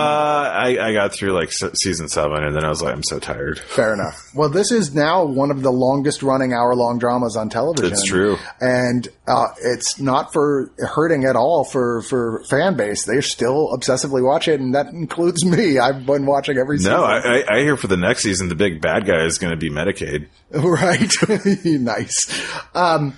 [0.52, 3.20] I, I got through like se- season seven, and then I was like, I'm so
[3.20, 3.60] tired.
[3.60, 4.30] Fair enough.
[4.36, 7.94] Well, this is now one of the longest running hour long dramas on television.
[7.94, 8.38] It's true.
[8.60, 13.06] And uh, it's not for hurting at all for, for fan base.
[13.06, 15.80] They still obsessively watch it, and that includes me.
[15.80, 16.94] I've been watching every season.
[16.94, 19.52] No, I, I, I hear for the next season, the big bad guy is going
[19.52, 20.28] to be Medicaid.
[20.52, 21.66] right?
[21.66, 22.44] nice.
[22.76, 23.16] Um,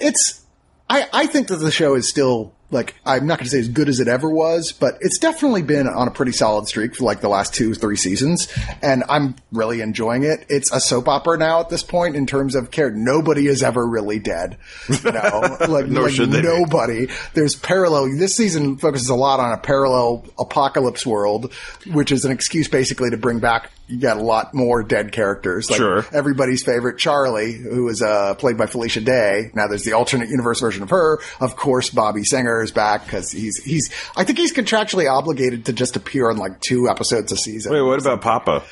[0.00, 0.44] it's,
[0.88, 3.68] I, I think that the show is still like, I'm not going to say as
[3.68, 7.04] good as it ever was, but it's definitely been on a pretty solid streak for
[7.04, 8.52] like the last two, three seasons.
[8.82, 10.46] And I'm really enjoying it.
[10.48, 12.90] It's a soap opera now at this point in terms of care.
[12.90, 14.56] Nobody is ever really dead.
[14.88, 16.48] You know, like, Nor like should they be.
[16.48, 17.08] nobody.
[17.34, 18.16] There's parallel.
[18.16, 21.52] This season focuses a lot on a parallel apocalypse world,
[21.92, 23.70] which is an excuse basically to bring back.
[23.88, 25.68] You got a lot more dead characters.
[25.68, 26.06] Like Sure.
[26.12, 29.50] Everybody's favorite Charlie, who is uh, played by Felicia Day.
[29.54, 31.18] Now there's the alternate universe version of her.
[31.40, 33.90] Of course, Bobby Singer back because he's he's.
[34.16, 37.72] I think he's contractually obligated to just appear on like two episodes a season.
[37.72, 38.62] Wait, what about Papa?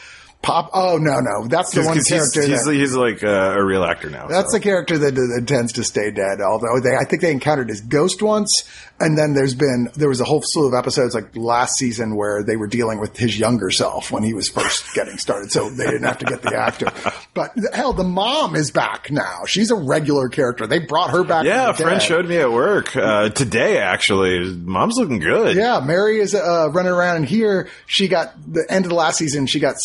[0.43, 0.71] Pop.
[0.73, 2.43] Oh no, no, that's the one he's, character.
[2.43, 4.27] he's, that, he's like uh, a real actor now.
[4.27, 4.57] that's so.
[4.59, 6.41] the character that, that tends to stay dead.
[6.41, 8.65] Although they, I think they encountered his ghost once,
[8.99, 12.43] and then there's been there was a whole slew of episodes like last season where
[12.43, 15.85] they were dealing with his younger self when he was first getting started, so they
[15.85, 16.87] didn't have to get the actor.
[17.33, 19.45] But hell, the mom is back now.
[19.47, 20.67] She's a regular character.
[20.67, 21.45] They brought her back.
[21.45, 23.79] yeah, a friend showed me at work uh, today.
[23.79, 25.57] Actually, mom's looking good.
[25.57, 29.19] Yeah, Mary is uh, running around, and here she got the end of the last
[29.19, 29.47] season.
[29.47, 29.77] She got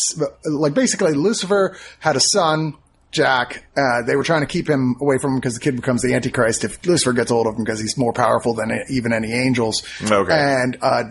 [0.48, 2.74] like basically Lucifer had a son,
[3.10, 3.64] Jack.
[3.76, 6.14] Uh, they were trying to keep him away from him because the kid becomes the
[6.14, 9.82] Antichrist if Lucifer gets hold of him because he's more powerful than even any angels.
[10.02, 10.32] Okay.
[10.32, 10.78] and.
[10.80, 11.04] Uh,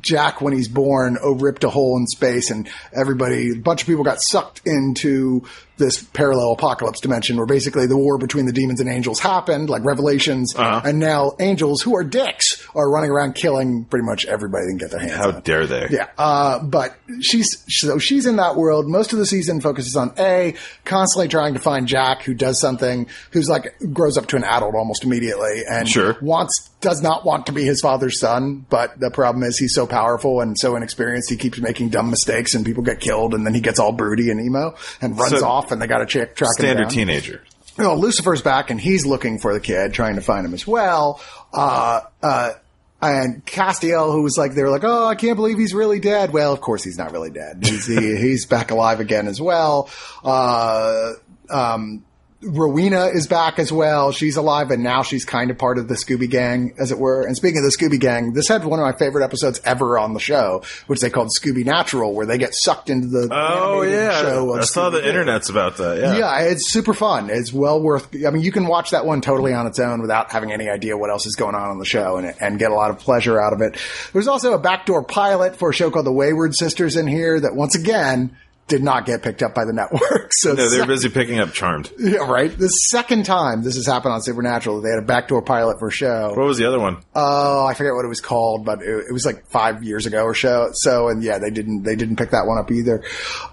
[0.00, 3.88] Jack, when he's born, oh, ripped a hole in space, and everybody, a bunch of
[3.88, 5.42] people got sucked into
[5.80, 9.84] this parallel apocalypse dimension where basically the war between the demons and angels happened, like
[9.84, 10.82] Revelations, Uh-huh.
[10.84, 14.78] and now angels who are dicks are running around killing pretty much everybody they can
[14.78, 15.40] get their hands How on.
[15.40, 15.88] dare they?
[15.90, 18.86] Yeah, uh, but she's so she's in that world.
[18.88, 23.08] Most of the season focuses on a constantly trying to find Jack, who does something,
[23.32, 26.16] who's like grows up to an adult almost immediately, and Sure.
[26.22, 28.64] wants does not want to be his father's son.
[28.70, 32.54] But the problem is he's so powerful and so inexperienced, he keeps making dumb mistakes,
[32.54, 35.46] and people get killed, and then he gets all broody and emo and runs So-
[35.46, 36.90] off, and they got to check track him Standard down.
[36.90, 37.42] teenager.
[37.78, 40.66] You know, Lucifer's back and he's looking for the kid, trying to find him as
[40.66, 41.20] well.
[41.52, 42.52] Uh, uh,
[43.00, 46.32] and Castiel, who was like, they were like, oh, I can't believe he's really dead.
[46.32, 47.58] Well, of course he's not really dead.
[47.62, 49.88] He's, he, he's back alive again as well.
[50.22, 51.12] Uh,
[51.48, 52.04] um,
[52.42, 54.12] Rowena is back as well.
[54.12, 57.26] She's alive and now she's kind of part of the Scooby Gang, as it were.
[57.26, 60.14] And speaking of the Scooby Gang, this had one of my favorite episodes ever on
[60.14, 64.22] the show, which they called Scooby Natural, where they get sucked into the Oh yeah,
[64.22, 64.54] show.
[64.56, 65.08] I saw the Scooby-Doo.
[65.08, 65.98] internet's about that.
[65.98, 66.16] Yeah.
[66.16, 67.28] Yeah, it's super fun.
[67.28, 68.08] It's well worth.
[68.26, 70.96] I mean, you can watch that one totally on its own without having any idea
[70.96, 73.38] what else is going on on the show, and and get a lot of pleasure
[73.38, 73.76] out of it.
[74.14, 77.54] There's also a backdoor pilot for a show called The Wayward Sisters in here that
[77.54, 78.36] once again
[78.70, 80.30] did not get picked up by the network.
[80.40, 81.90] So No, they're sec- busy picking up Charmed.
[81.98, 82.56] yeah, right.
[82.56, 85.92] The second time this has happened on Supernatural, they had a backdoor pilot for a
[85.92, 86.28] show.
[86.28, 86.98] What was the other one?
[87.14, 90.22] Oh, I forget what it was called, but it, it was like five years ago
[90.22, 90.70] or so.
[90.72, 93.02] So, and yeah, they didn't they didn't pick that one up either.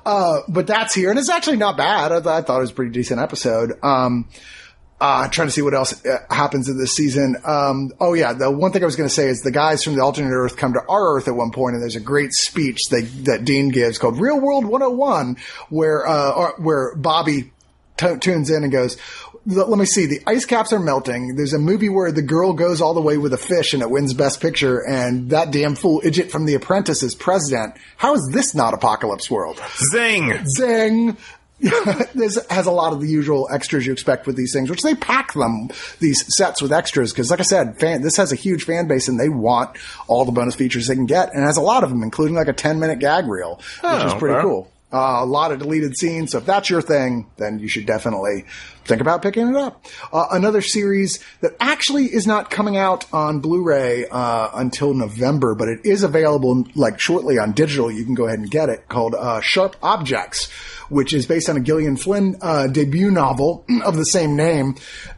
[0.05, 2.11] Uh, but that's here, and it's actually not bad.
[2.11, 3.73] I, th- I thought it was a pretty decent episode.
[3.83, 4.29] Um,
[4.99, 7.37] uh, trying to see what else uh, happens in this season.
[7.45, 9.95] Um, oh yeah, the one thing I was going to say is the guys from
[9.95, 12.79] the alternate Earth come to our Earth at one point, and there's a great speech
[12.89, 15.37] that that Dean gives called "Real World 101,"
[15.69, 17.51] where uh, where Bobby
[17.97, 18.97] t- tunes in and goes.
[19.45, 20.07] Let let me see.
[20.07, 21.35] The ice caps are melting.
[21.35, 23.89] There's a movie where the girl goes all the way with a fish and it
[23.89, 27.75] wins Best Picture, and that damn fool Idjit from The Apprentice is president.
[27.95, 29.61] How is this not Apocalypse World?
[29.91, 30.43] Zing!
[30.57, 31.17] Zing.
[32.13, 34.93] this has a lot of the usual extras you expect with these things, which they
[34.95, 38.63] pack them these sets with extras because, like I said, fan, this has a huge
[38.65, 41.57] fan base and they want all the bonus features they can get, and it has
[41.57, 44.35] a lot of them, including like a ten minute gag reel, which Oh, is pretty
[44.35, 44.43] okay.
[44.43, 44.71] cool.
[44.93, 46.31] Uh, a lot of deleted scenes.
[46.31, 48.45] So if that's your thing, then you should definitely
[48.87, 49.85] think about picking it up.
[50.11, 55.67] Uh, another series that actually is not coming out on Blu-ray uh, until November, but
[55.67, 57.91] it is available like shortly on digital.
[57.91, 60.49] You can go ahead and get it called uh, Sharp Objects,
[60.89, 64.75] which is based on a Gillian Flynn uh, debut novel of the same name.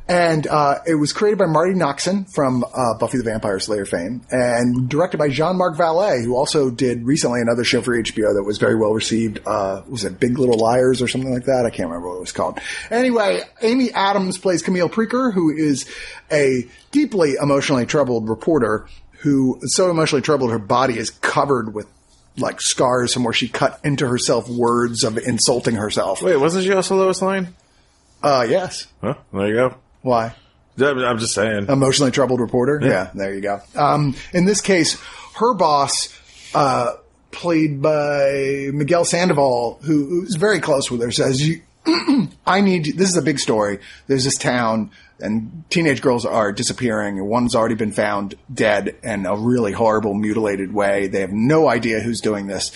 [0.07, 4.23] And uh, it was created by Marti Noxon from uh, Buffy the Vampire Slayer fame,
[4.31, 8.57] and directed by Jean-Marc Vallée, who also did recently another show for HBO that was
[8.57, 9.39] very well received.
[9.45, 11.67] Was it Big Little Liars or something like that?
[11.67, 12.59] I can't remember what it was called.
[12.89, 15.85] Anyway, Amy Adams plays Camille Preaker, who is
[16.31, 18.87] a deeply emotionally troubled reporter
[19.19, 21.87] who is so emotionally troubled her body is covered with
[22.37, 26.21] like scars from where she cut into herself words of insulting herself.
[26.21, 27.49] Wait, wasn't she also Lois Lane?
[28.23, 28.87] Uh, yes.
[29.01, 29.15] Huh?
[29.33, 29.75] There you go.
[30.01, 30.33] Why?
[30.81, 31.67] I'm just saying.
[31.67, 32.79] emotionally troubled reporter.
[32.81, 33.61] Yeah, there you go.
[33.75, 34.97] Um, in this case,
[35.35, 36.07] her boss,
[36.53, 36.93] uh,
[37.31, 41.61] played by Miguel Sandoval, who, who's very close with her, says, you,
[42.45, 43.79] I need, this is a big story.
[44.07, 47.23] There's this town and teenage girls are disappearing.
[47.25, 51.07] One's already been found dead in a really horrible, mutilated way.
[51.07, 52.71] They have no idea who's doing this.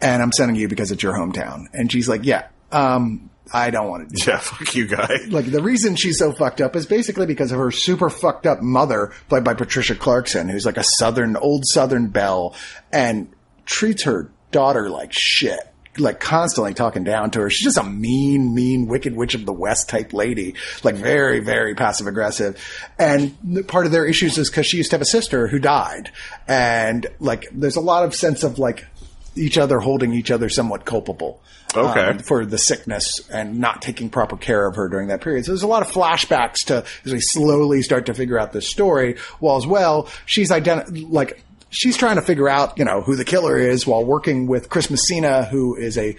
[0.00, 1.64] And I'm sending you because it's your hometown.
[1.72, 5.08] And she's like, yeah, um, I don't want to do yeah, fuck you, guy.
[5.28, 8.60] like the reason she's so fucked up is basically because of her super fucked up
[8.60, 12.54] mother, played by Patricia Clarkson, who's like a southern, old southern belle,
[12.92, 13.32] and
[13.64, 15.60] treats her daughter like shit.
[15.98, 17.50] Like constantly talking down to her.
[17.50, 20.54] She's just a mean, mean, wicked witch of the west type lady.
[20.82, 22.62] Like very, very passive aggressive.
[22.98, 26.10] And part of their issues is because she used to have a sister who died.
[26.46, 28.86] And like, there's a lot of sense of like
[29.34, 31.42] each other holding each other somewhat culpable
[31.74, 32.00] Okay.
[32.00, 35.44] um, for the sickness and not taking proper care of her during that period.
[35.44, 38.68] So there's a lot of flashbacks to as we slowly start to figure out this
[38.70, 39.16] story.
[39.40, 41.42] While as well, she's identi- like
[41.76, 44.90] she's trying to figure out you know who the killer is while working with Chris
[44.90, 46.16] Messina, who is a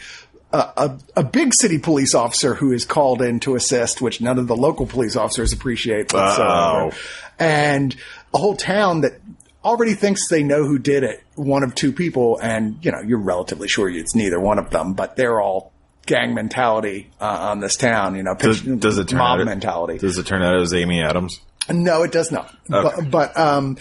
[0.53, 4.47] a, a, big city police officer who is called in to assist, which none of
[4.47, 6.95] the local police officers appreciate whatsoever,
[7.37, 7.93] and
[8.33, 9.19] a whole town that
[9.65, 11.21] already thinks they know who did it.
[11.35, 14.93] One of two people, and you know you're relatively sure it's neither one of them,
[14.93, 15.73] but they're all
[16.05, 18.15] gang mentality uh, on this town.
[18.15, 19.97] You know, Does, does it turn mob out, mentality?
[19.97, 21.41] Does it turn out it was Amy Adams?
[21.69, 22.55] No, it does not.
[22.71, 23.01] Okay.
[23.01, 23.77] But, but um,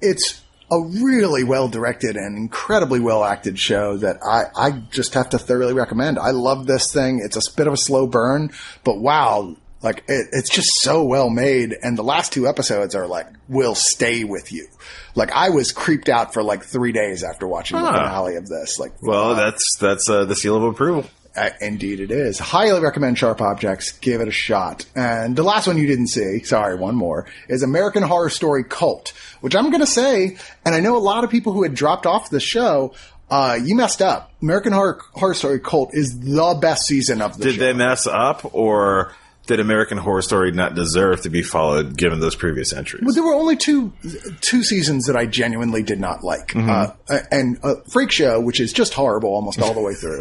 [0.00, 0.40] it's
[0.70, 5.38] a really well directed and incredibly well acted show that I, I just have to
[5.38, 6.18] thoroughly recommend.
[6.18, 7.20] I love this thing.
[7.24, 8.50] It's a bit of a slow burn,
[8.84, 9.56] but wow.
[9.80, 13.76] Like it, it's just so well made, and the last two episodes are like will
[13.76, 14.66] stay with you.
[15.14, 18.80] Like I was creeped out for like three days after watching the finale of this.
[18.80, 21.04] Like, Well, that's that's uh, the seal of approval.
[21.38, 22.38] Uh, indeed, it is.
[22.38, 23.92] Highly recommend Sharp Objects.
[23.92, 24.84] Give it a shot.
[24.94, 29.12] And the last one you didn't see, sorry, one more, is American Horror Story Cult,
[29.40, 32.06] which I'm going to say, and I know a lot of people who had dropped
[32.06, 32.94] off the show,
[33.30, 34.32] uh, you messed up.
[34.42, 37.50] American Horror, Horror Story Cult is the best season of the show.
[37.50, 37.66] Did show.
[37.66, 39.14] they mess up, or
[39.48, 43.02] did American Horror Story not deserve to be followed given those previous entries?
[43.04, 43.92] Well, there were only two
[44.40, 46.92] two seasons that I genuinely did not like, uh,
[47.32, 50.20] and uh, Freak Show, which is just horrible almost all the way through,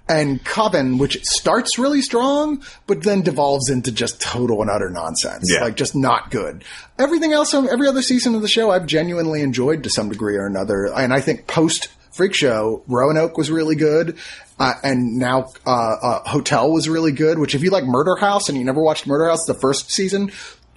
[0.08, 5.48] and Coven, which starts really strong, but then devolves into just total and utter nonsense,
[5.52, 5.60] Yeah.
[5.62, 6.64] like just not good.
[6.98, 10.36] Everything else, um, every other season of the show, I've genuinely enjoyed to some degree
[10.36, 14.16] or another, and I think post Freak Show, Roanoke was really good.
[14.58, 18.48] Uh, and now, uh, uh, Hotel was really good, which if you like Murder House
[18.48, 20.30] and you never watched Murder House, the first season,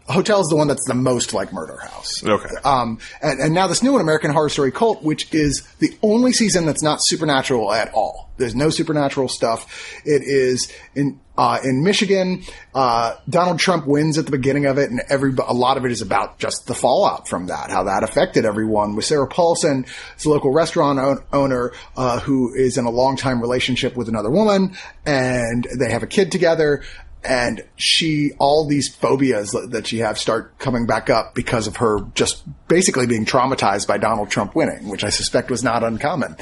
[0.08, 2.24] Hotel is the one that's the most like Murder House.
[2.24, 2.56] Okay.
[2.64, 6.32] Um, and, and now this new one, American Horror Story Cult, which is the only
[6.32, 8.30] season that's not supernatural at all.
[8.38, 9.92] There's no supernatural stuff.
[10.06, 12.44] It is in uh, in Michigan.
[12.74, 15.92] Uh, Donald Trump wins at the beginning of it, and every a lot of it
[15.92, 18.96] is about just the fallout from that, how that affected everyone.
[18.96, 19.86] With Sarah Paulson,
[20.16, 24.08] it's a local restaurant own, owner uh, who is in a long time relationship with
[24.08, 26.84] another woman, and they have a kid together
[27.28, 32.00] and she all these phobias that she have start coming back up because of her
[32.16, 36.36] just basically being traumatized by Donald Trump winning, which I suspect was not uncommon.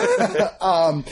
[0.60, 1.04] um,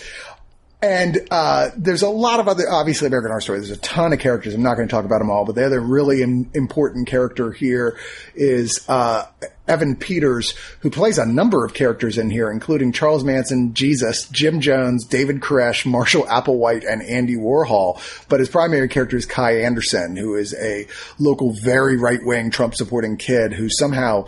[0.82, 3.58] and uh, there's a lot of other, obviously, American Horror Story.
[3.60, 4.54] There's a ton of characters.
[4.54, 7.50] I'm not going to talk about them all, but the other really im- important character
[7.50, 7.98] here
[8.34, 9.24] is uh,
[9.68, 14.60] Evan Peters, who plays a number of characters in here, including Charles Manson, Jesus, Jim
[14.60, 18.00] Jones, David Koresh, Marshall Applewhite, and Andy Warhol.
[18.28, 20.86] But his primary character is Kai Anderson, who is a
[21.18, 24.26] local, very right wing Trump supporting kid who somehow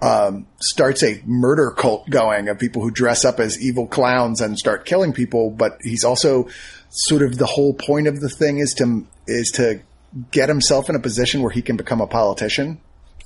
[0.00, 4.58] um, starts a murder cult going of people who dress up as evil clowns and
[4.58, 5.50] start killing people.
[5.50, 6.48] But he's also
[6.90, 9.80] sort of the whole point of the thing is to is to
[10.30, 12.80] get himself in a position where he can become a politician,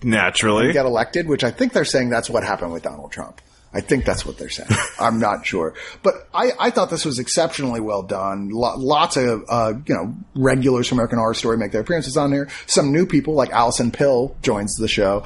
[0.04, 0.72] Naturally.
[0.72, 1.26] get elected.
[1.28, 3.40] Which I think they're saying that's what happened with Donald Trump.
[3.74, 4.68] I think that's what they're saying.
[5.00, 8.50] I'm not sure, but I, I thought this was exceptionally well done.
[8.50, 12.32] Lo- lots of uh, you know regulars from American Horror Story make their appearances on
[12.32, 12.48] here.
[12.66, 15.24] Some new people like Alison Pill joins the show,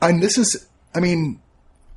[0.00, 1.40] and this is, I mean,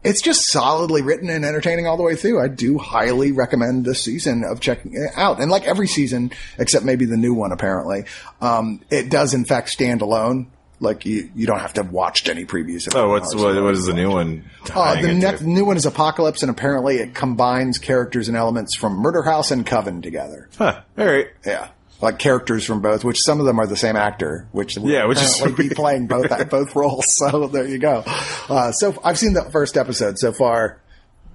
[0.06, 2.40] it's just solidly written and entertaining all the way through.
[2.40, 5.42] I do highly recommend this season of checking it out.
[5.42, 8.06] And like every season, except maybe the new one, apparently,
[8.40, 10.52] um, it does in fact stand alone.
[10.80, 12.94] Like you, you don't have to have watched any previews.
[12.94, 14.44] Oh, what's what, what is the new one?
[14.74, 18.94] Uh, the next new one is Apocalypse, and apparently it combines characters and elements from
[18.98, 20.50] Murder House and Coven together.
[20.58, 20.82] Huh.
[20.98, 21.28] All right.
[21.46, 21.70] Yeah,
[22.02, 25.22] like characters from both, which some of them are the same actor, which Yeah, which
[25.22, 27.06] is be playing both both roles.
[27.08, 28.04] So there you go.
[28.50, 30.80] Uh, so I've seen the first episode so far.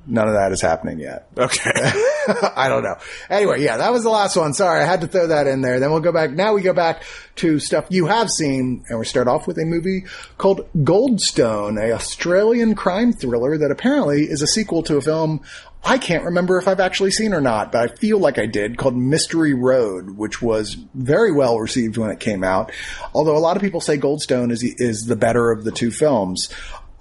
[0.07, 1.29] None of that is happening yet.
[1.37, 1.71] Okay.
[2.57, 2.97] I don't know.
[3.29, 4.55] Anyway, yeah, that was the last one.
[4.55, 5.79] Sorry, I had to throw that in there.
[5.79, 6.31] Then we'll go back.
[6.31, 7.03] Now we go back
[7.37, 10.05] to stuff you have seen, and we start off with a movie
[10.39, 15.43] called Goldstone, a Australian crime thriller that apparently is a sequel to a film
[15.83, 18.77] I can't remember if I've actually seen or not, but I feel like I did,
[18.77, 22.71] called Mystery Road, which was very well received when it came out.
[23.15, 26.51] Although a lot of people say Goldstone is is the better of the two films.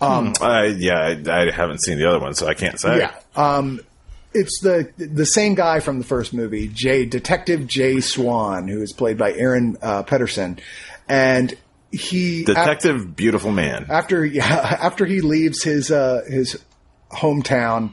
[0.01, 2.99] Um, uh, yeah, I, I haven't seen the other one, so I can't say.
[2.99, 3.15] yeah.
[3.35, 3.81] Um,
[4.33, 8.93] it's the the same guy from the first movie, Jay Detective Jay Swan, who is
[8.93, 10.59] played by Aaron uh, Pedersen,
[11.07, 11.55] and
[11.91, 13.87] he Detective Beautiful Man.
[13.89, 16.63] after yeah, after he leaves his uh, his
[17.11, 17.91] hometown.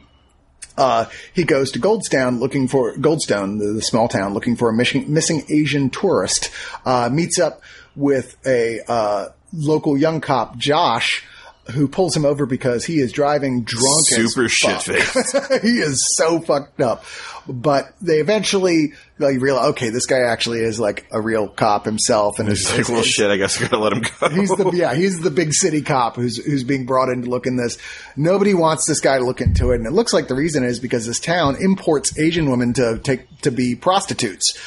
[0.79, 4.75] Uh, he goes to Goldstone looking for Goldstone, the, the small town, looking for a
[4.75, 6.51] missing, missing Asian tourist.
[6.85, 7.63] Uh, meets up
[7.95, 11.25] with a uh, local young cop, Josh,
[11.73, 14.07] who pulls him over because he is driving drunk.
[14.07, 14.83] Super fuck.
[14.83, 15.63] shit-faced.
[15.63, 17.05] he is so fucked up.
[17.49, 21.85] But they eventually like you realize, okay, this guy actually is like a real cop
[21.85, 24.29] himself, and He's like, well, shit, I guess I gotta let him go.
[24.29, 27.47] He's the yeah, he's the big city cop who's who's being brought in to look
[27.47, 27.79] in this.
[28.17, 30.81] Nobody wants this guy to look into it, and it looks like the reason is
[30.81, 34.59] because this town imports Asian women to take to be prostitutes.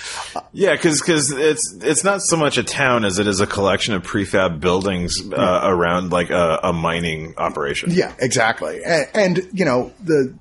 [0.53, 3.93] Yeah, because because it's it's not so much a town as it is a collection
[3.93, 7.91] of prefab buildings uh, around like a, a mining operation.
[7.91, 8.83] Yeah, exactly.
[8.83, 10.33] And, and, you know, the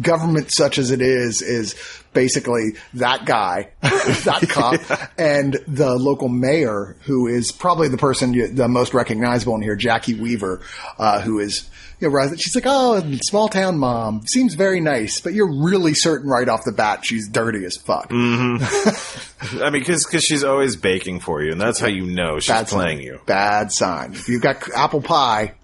[0.00, 1.74] government such as it is, is
[2.12, 4.80] basically that guy, that cop,
[5.18, 9.76] and the local mayor, who is probably the person, you, the most recognizable in here,
[9.76, 10.60] Jacki Weaver,
[10.98, 11.68] uh, who is,
[12.00, 16.28] you know, she's like, oh, small town mom, seems very nice, but you're really certain
[16.28, 18.06] right off the bat she's dirty as fuck.
[18.10, 22.68] I mean, because she's always baking for you, and that's how you know she's Bad
[22.68, 23.06] playing sign.
[23.06, 23.20] you.
[23.26, 24.12] Bad sign.
[24.12, 25.54] If you've got apple pie,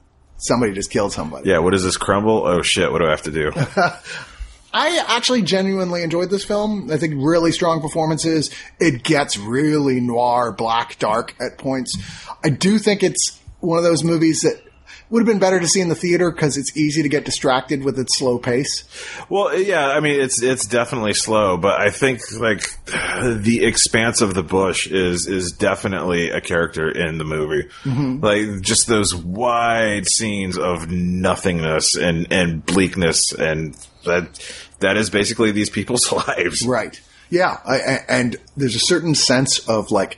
[0.40, 1.48] somebody just killed somebody.
[1.48, 2.46] Yeah, what does this crumble?
[2.46, 3.52] Oh shit, what do I have to do?
[4.72, 6.90] I actually genuinely enjoyed this film.
[6.92, 8.50] I think really strong performances.
[8.78, 11.96] It gets really noir, black, dark at points.
[12.44, 14.62] I do think it's one of those movies that
[15.10, 17.82] would have been better to see in the theater because it's easy to get distracted
[17.84, 18.84] with its slow pace.
[19.28, 24.34] Well, yeah, I mean it's it's definitely slow, but I think like the expanse of
[24.34, 27.68] the bush is is definitely a character in the movie.
[27.84, 28.24] Mm-hmm.
[28.24, 34.38] Like just those wide scenes of nothingness and and bleakness, and that
[34.78, 36.64] that is basically these people's lives.
[36.66, 37.00] Right.
[37.30, 37.58] Yeah.
[37.66, 40.16] I, I- and there's a certain sense of like,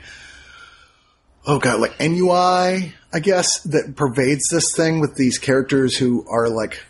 [1.47, 6.49] oh god, like ennui, I guess, that pervades this thing with these characters who are
[6.49, 6.83] like,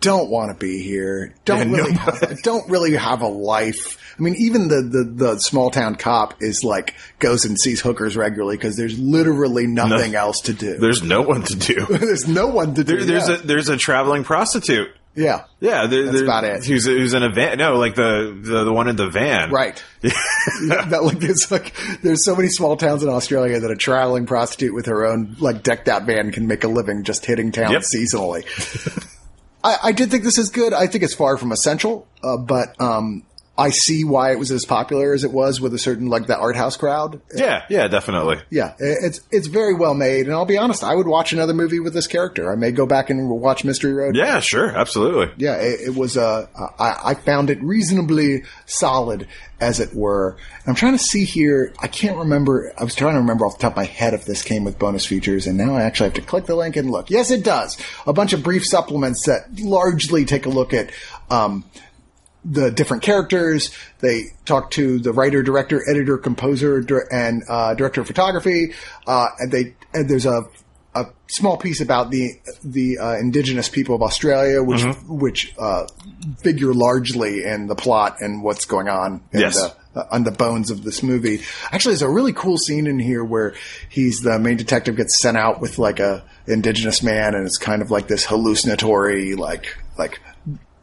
[0.00, 1.98] don't want to be here, don't Yeah, really, no.
[1.98, 3.96] have, don't really have a life.
[4.18, 8.16] I mean, even the, the, the small town cop is like, goes and sees hookers
[8.16, 10.76] regularly because there's literally nothing else to do.
[10.76, 11.86] There's no one to do.
[11.88, 12.96] There's no one to do.
[12.96, 13.36] There, there's yeah.
[13.36, 14.90] a there's a traveling prostitute.
[15.14, 15.44] Yeah.
[15.60, 16.64] Yeah, there, That's there- about it.
[16.64, 17.58] Who's who's in a van?
[17.58, 19.50] No, like the the, the one in the van.
[19.50, 19.82] Right.
[20.02, 24.74] that like there's like there's so many small towns in Australia that a traveling prostitute
[24.74, 27.82] with her own like decked out van can make a living just hitting towns Yep.
[27.82, 28.44] seasonally.
[29.64, 30.72] I, I did think this is good.
[30.72, 33.24] I think it's far from essential, uh, but um,
[33.58, 36.38] I see why it was as popular as it was with a certain like the
[36.38, 37.20] art house crowd.
[37.34, 38.38] Yeah, yeah, definitely.
[38.50, 41.80] Yeah, it's it's very well made, and I'll be honest, I would watch another movie
[41.80, 42.52] with this character.
[42.52, 45.34] I may go back and watch Mystery Road Yeah, sure, absolutely.
[45.38, 46.16] yeah, it, it was.
[46.16, 46.46] Uh,
[46.78, 49.26] I, I found it reasonably solid,
[49.60, 50.36] as it were.
[50.60, 51.72] And I'm trying to see here.
[51.80, 52.72] I can't remember.
[52.78, 54.78] I was trying to remember off the top of my head if this came with
[54.78, 57.10] bonus features, and now I actually have to click the link and look.
[57.10, 57.76] Yes, it does.
[58.06, 60.90] A bunch of brief supplements that largely take a look at.
[61.28, 61.64] Um,
[62.44, 63.70] the different characters.
[64.00, 68.74] They talk to the writer, director, editor, composer, dir- and uh, director of photography.
[69.06, 70.42] Uh, and they and there's a
[70.94, 72.32] a small piece about the
[72.64, 75.86] the uh, indigenous people of Australia, which which uh,
[76.42, 79.22] figure largely in the plot and what's going on.
[79.32, 79.60] Yes.
[79.60, 81.40] the, uh, on the bones of this movie.
[81.72, 83.54] Actually, there's a really cool scene in here where
[83.88, 87.82] he's the main detective gets sent out with like a indigenous man, and it's kind
[87.82, 90.20] of like this hallucinatory, like like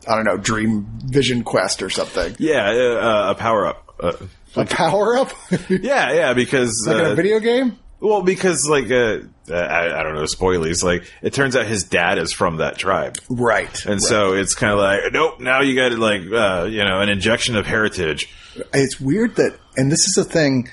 [0.08, 2.36] I don't know, dream vision quest or something.
[2.39, 3.95] Yeah, uh, a power up.
[3.99, 4.14] Uh,
[4.58, 5.32] A power up,
[5.70, 7.78] yeah, yeah, because in uh, a video game.
[7.99, 9.20] well, because like uh,
[9.53, 10.84] I, I don't know, spoilies.
[10.84, 13.86] Like it turns out his dad is from that tribe, Right.
[13.86, 15.39] and so it's kind of like, nope.
[15.39, 18.30] Now you got like uh, you know an injection of heritage.
[18.74, 20.70] it's weird that, and this is a thing,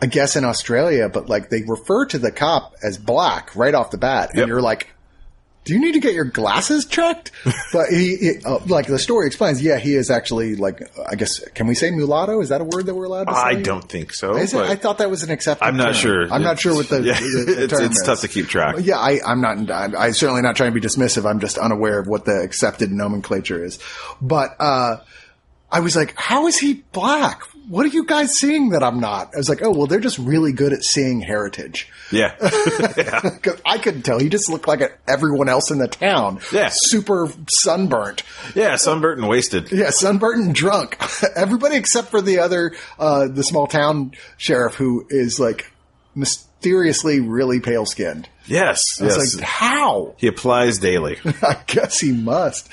[0.00, 3.90] I guess in Australia, but like they refer to the cop as black right off
[3.92, 4.48] the bat, and Yep.
[4.48, 4.88] you're like,
[5.64, 7.30] do you need to get your glasses checked?
[7.72, 11.38] but he, he uh, like the story explains, yeah, he is actually like, I guess,
[11.50, 12.40] can we say mulatto?
[12.40, 13.40] Is that a word that we're allowed to say?
[13.40, 14.36] I don't think so.
[14.36, 14.60] Is it?
[14.60, 15.64] I thought that was an accepted.
[15.64, 15.94] I'm not term.
[15.94, 16.32] sure.
[16.32, 18.76] I'm not sure what the, yeah, the, the it's, it's tough to keep track.
[18.80, 19.70] Yeah, I, I'm not.
[19.70, 21.28] I'm, I'm certainly not trying to be dismissive.
[21.28, 23.78] I'm just unaware of what the accepted nomenclature is.
[24.20, 24.96] But uh,
[25.70, 27.42] I was like, "How is he black?
[27.72, 30.18] What are you guys seeing that I'm not?" I was like, "Oh, well, they're just
[30.18, 32.34] really good at seeing heritage." Yeah,
[33.64, 34.22] I couldn't tell.
[34.22, 36.40] You just looked like everyone else in the town.
[36.52, 36.68] Yeah.
[36.70, 38.24] super sunburnt.
[38.54, 39.72] yeah, sunburnt and wasted.
[39.72, 40.98] Yeah, sunburnt and drunk.
[41.34, 45.72] Everybody except for the other, uh, the small town sheriff who is like
[46.62, 48.28] mysteriously really pale skinned.
[48.46, 49.34] Yes, I yes.
[49.36, 50.14] like, how?
[50.16, 51.18] he applies daily.
[51.24, 52.68] I guess he must.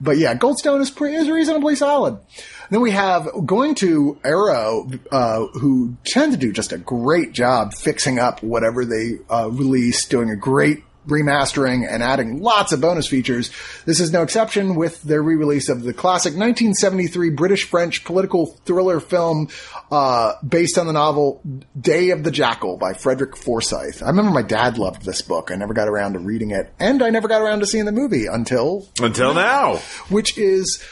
[0.00, 2.18] But yeah, Goldstone is pretty, is reasonably solid.
[2.70, 7.74] Then we have going to Arrow, uh, who tend to do just a great job
[7.74, 13.06] fixing up whatever they uh, release, doing a great remastering and adding lots of bonus
[13.06, 13.50] features.
[13.84, 19.48] This is no exception with their re-release of the classic 1973 British-French political thriller film
[19.90, 21.40] uh, based on the novel
[21.80, 24.02] Day of the Jackal by Frederick Forsyth.
[24.02, 25.50] I remember my dad loved this book.
[25.50, 27.92] I never got around to reading it, and I never got around to seeing the
[27.92, 29.76] movie until Until now.
[30.08, 30.82] which is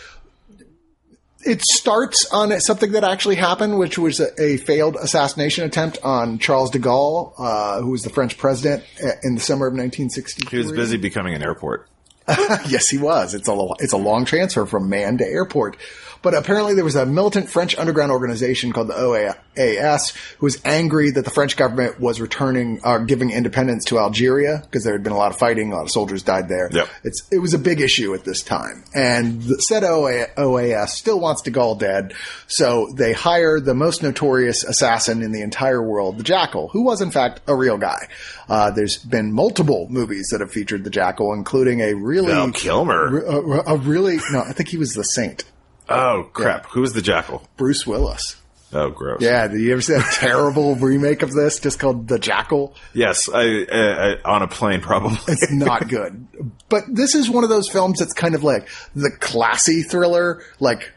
[1.45, 6.39] it starts on something that actually happened, which was a, a failed assassination attempt on
[6.39, 10.51] Charles de Gaulle, uh, who was the French president uh, in the summer of 1963.
[10.51, 11.89] He was busy becoming an airport.
[12.69, 13.35] yes, he was.
[13.35, 15.77] It's a it's a long transfer from man to airport.
[16.23, 21.11] But apparently there was a militant French underground organization called the OAS who was angry
[21.11, 25.13] that the French government was returning, uh, giving independence to Algeria because there had been
[25.13, 26.69] a lot of fighting, a lot of soldiers died there.
[26.73, 26.89] Yep.
[27.05, 28.85] It's, it was a big issue at this time.
[28.95, 32.15] And the said OA, OAS still wants De Gaulle dead.
[32.47, 37.01] So they hire the most notorious assassin in the entire world, the Jackal, who was
[37.01, 38.09] in fact a real guy.
[38.49, 43.19] Uh, there's been multiple movies that have featured the Jackal, including a really, Val Kilmer.
[43.19, 45.45] a, a really, no, I think he was the Saint.
[45.91, 46.67] Oh crap!
[46.71, 47.47] Who was the jackal?
[47.57, 48.37] Bruce Willis.
[48.73, 49.21] Oh, gross.
[49.21, 52.77] Yeah, did you ever see a terrible remake of this just called The Jackal?
[52.95, 55.19] Yes, I, I, I on a plane probably.
[55.27, 56.29] It's not good.
[56.69, 60.93] but this is one of those films that's kind of like the classy thriller, like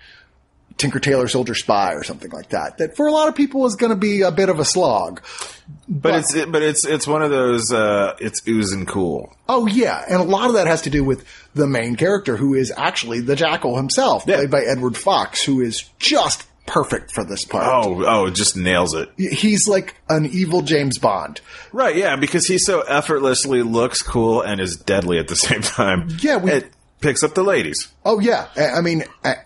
[0.78, 2.78] Tinker Tailor Soldier Spy or something like that.
[2.80, 5.22] That for a lot of people is going to be a bit of a slog.
[5.88, 7.72] but it's it, but it's it's one of those.
[7.72, 9.34] Uh, it's oozing cool.
[9.48, 12.54] Oh yeah, and a lot of that has to do with the main character, who
[12.56, 14.38] is actually the Jackal himself, Yeah.
[14.38, 17.66] played by Edward Fox, who is just perfect for this part.
[17.68, 19.10] Oh oh, just nails it.
[19.18, 21.42] He's like an evil James Bond.
[21.72, 21.96] Right?
[21.96, 26.08] Yeah, because he so effortlessly looks cool and is deadly at the same time.
[26.22, 26.72] Yeah, we- it
[27.04, 27.90] picks up the ladies.
[28.06, 29.04] Oh yeah, I mean,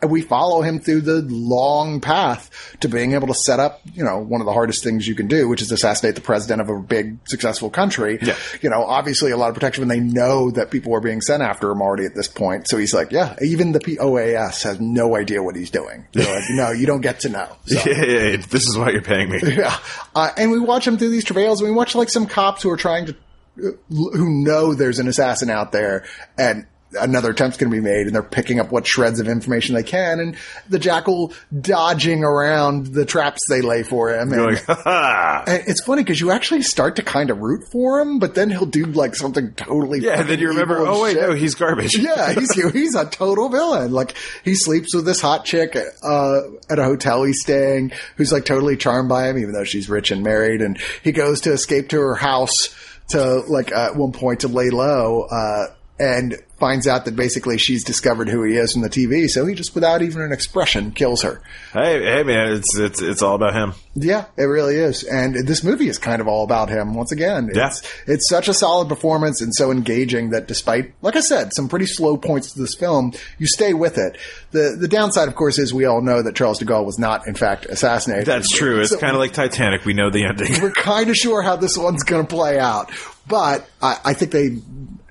[0.08, 4.20] we follow him through the long path to being able to set up, you know,
[4.20, 6.80] one of the hardest things you can do, which is assassinate the president of a
[6.80, 8.20] big, successful country.
[8.22, 8.36] Yeah.
[8.62, 11.43] You know, obviously a lot of protection when they know that people are being sent
[11.43, 12.68] after him already at this point.
[12.68, 16.05] So he's like, yeah, even the POAS has no idea what he's doing.
[16.14, 17.58] They're like, no, you don't get to know.
[17.66, 17.89] So.
[17.89, 19.39] Yeah, yeah, yeah, this is why you're paying me.
[19.43, 19.78] Yeah,
[20.16, 21.62] uh, and we watch him through these travails.
[21.62, 23.16] And we watch like some cops who are trying to,
[23.64, 26.05] uh, who know there's an assassin out there,
[26.38, 29.76] and another attempt's going to be made, and they're picking up what shreds of information
[29.76, 30.36] they can, and
[30.70, 34.32] the jackal dodging around the traps they lay for him.
[34.32, 34.64] And, like,
[35.48, 38.50] and it's funny because you actually start to kind of root for him, but then
[38.50, 40.00] he'll do like something totally.
[40.00, 41.22] Yeah, then you remember, oh wait, shit.
[41.22, 41.98] no, he's garbage.
[42.08, 43.92] Yeah, he's he's a total villain.
[43.92, 44.16] Like
[44.46, 48.78] he sleeps with this hot chick uh, at a hotel he's staying, who's like totally
[48.78, 50.62] charmed by him, even though she's rich and married.
[50.62, 52.74] And he goes to escape to her house
[53.10, 55.68] to like at one point to lay low, uh,
[56.00, 59.28] and finds out that basically she's discovered who he is from the TV.
[59.28, 61.41] So he just, without even an expression, kills her.
[61.72, 63.74] Hey, hey, man, it's it's it's all about him.
[63.93, 65.04] Yeah, it really is.
[65.04, 67.50] And this movie is kind of all about him once again.
[67.54, 67.68] Yeah.
[67.68, 71.68] It's, it's such a solid performance and so engaging that despite, like I said, some
[71.68, 74.18] pretty slow points to this film, you stay with it.
[74.52, 77.28] The, the downside, of course, is we all know that Charles de Gaulle was not,
[77.28, 78.26] in fact, assassinated.
[78.26, 78.82] That's true.
[78.82, 79.84] It's So kind of like Titanic.
[79.86, 80.54] We know the ending.
[80.62, 82.91] we're kind of sure how this one's going to play out.
[83.28, 84.58] But I, I think they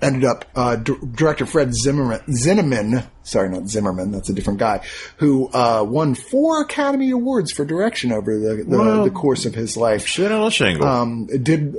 [0.07, 4.80] ended up, uh, d- director Fred Zimmerman, Zinnemann, sorry, not Zimmerman, that's a different guy,
[5.16, 9.54] who, uh, won four Academy Awards for direction over the, the, Well, the course of
[9.54, 10.07] his life.
[10.07, 10.86] Shit on a shingle.
[10.86, 11.76] um, did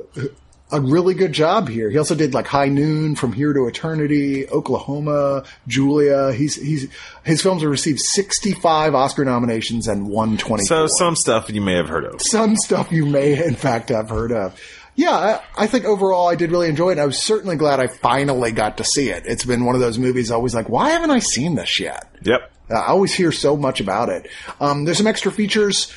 [0.69, 1.89] a really good job here.
[1.89, 6.33] He also did like High Noon, From Here to Eternity, Oklahoma, Julia.
[6.33, 6.89] He's he's
[7.23, 10.65] his films have received sixty five Oscar nominations and one twenty.
[10.65, 12.21] so some stuff you may have heard of.
[12.21, 14.59] some stuff you may in fact have heard of.
[14.97, 16.97] Yeah, I, I think overall I did really enjoy it.
[16.97, 19.23] I was certainly glad I finally got to see it.
[19.27, 22.11] It's been one of those movies always like, why haven't I seen this yet?
[22.23, 22.51] Yep.
[22.69, 24.27] Uh, I always hear so much about it.
[24.59, 25.93] Um, there's some extra features.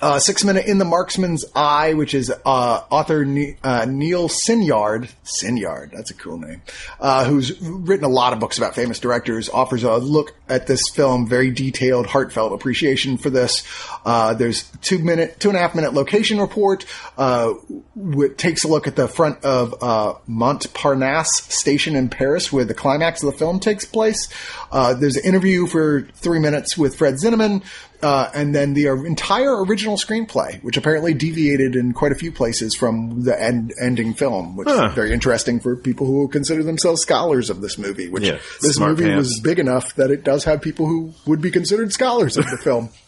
[0.00, 5.10] Uh, Six Minute in the Marksman's Eye, which is uh, author ne- uh, Neil Sinyard.
[5.24, 6.62] Sinyard, that's a cool name.
[7.00, 9.48] Uh, who's written a lot of books about famous directors.
[9.48, 13.64] Offers a look at this film, very detailed, heartfelt appreciation for this.
[14.10, 16.86] Uh, there's two minute, two and a half minute location report.
[17.18, 17.52] Uh,
[17.94, 22.72] w- takes a look at the front of uh, Montparnasse station in Paris, where the
[22.74, 24.28] climax of the film takes place.
[24.72, 27.62] Uh, there's an interview for three minutes with Fred Zinnemann.
[28.00, 32.76] Uh, and then the entire original screenplay, which apparently deviated in quite a few places
[32.76, 34.86] from the end, ending film, which Huh.
[34.86, 38.08] is very interesting for people who consider themselves scholars of this movie.
[38.08, 39.16] Which Yeah, this movie pants.
[39.30, 42.56] was big enough that it does have people who would be considered scholars of the
[42.56, 42.90] film.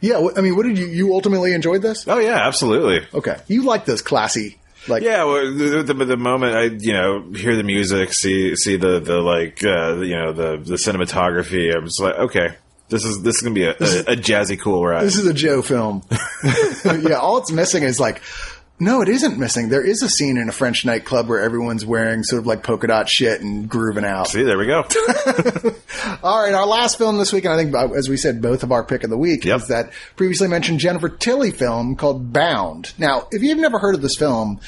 [0.00, 2.06] Yeah, I mean, what did you you ultimately enjoyed this?
[2.08, 3.06] Oh yeah, absolutely.
[3.12, 4.56] Okay, you like this classy,
[4.88, 8.76] like Yeah, well, the, the, the moment I you know hear the music, see see
[8.76, 12.54] the the like uh, you know the the cinematography, I'm just like, okay,
[12.88, 15.04] this is this is gonna be a, a, a jazzy cool ride.
[15.04, 16.02] This is a Joe film.
[16.84, 18.22] yeah, all it's missing is like,
[18.80, 19.68] no, it isn't missing.
[19.68, 22.86] There is a scene in a French nightclub where everyone's wearing sort of like polka
[22.88, 24.28] dot shit and grooving out.
[24.28, 24.82] See, there we go.
[26.22, 28.62] All right, our last film this week, and I think, uh, as we said, both
[28.62, 29.60] of our pick of the week Yep.
[29.60, 32.92] is that previously mentioned Jennifer Tilly film called Bound.
[32.98, 34.60] Now, if you've never heard of this film,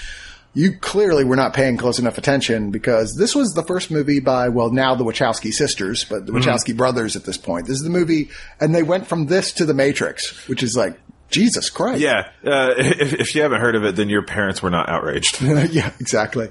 [0.54, 4.48] you clearly were not paying close enough attention because this was the first movie by,
[4.50, 7.66] well, now the Wachowski sisters, but the Wachowski brothers at this point.
[7.66, 8.28] This is the movie,
[8.60, 10.98] and they went from this to The Matrix, which is like,
[11.32, 12.00] Jesus Christ.
[12.00, 15.40] Yeah, uh, if, if you haven't heard of it, then your parents were not outraged.
[15.70, 16.50] yeah, exactly.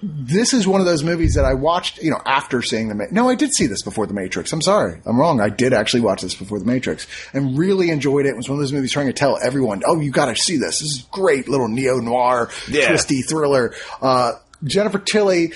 [0.00, 2.94] This is one of those movies that I watched, you know, after seeing the.
[2.94, 4.52] Ma- no, I did see this before the Matrix.
[4.52, 5.40] I'm sorry, I'm wrong.
[5.40, 8.28] I did actually watch this before the Matrix and really enjoyed it.
[8.28, 10.56] It was one of those movies trying to tell everyone, "Oh, you got to see
[10.56, 10.78] this.
[10.78, 12.90] This is great, little neo noir, Yeah.
[12.90, 15.52] twisty thriller." Uh, Jennifer Tilly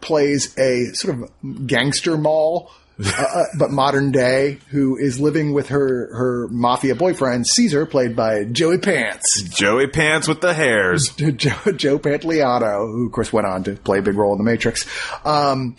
[0.00, 2.72] plays a sort of gangster moll.
[3.02, 8.14] Uh, uh, but modern day, who is living with her her mafia boyfriend Caesar, played
[8.14, 9.42] by Joey Pants.
[9.42, 11.08] Joey Pants with the hairs.
[11.16, 14.44] Joe, Joe Pantoliano, who of course went on to play a big role in The
[14.44, 14.86] Matrix.
[15.24, 15.76] Um,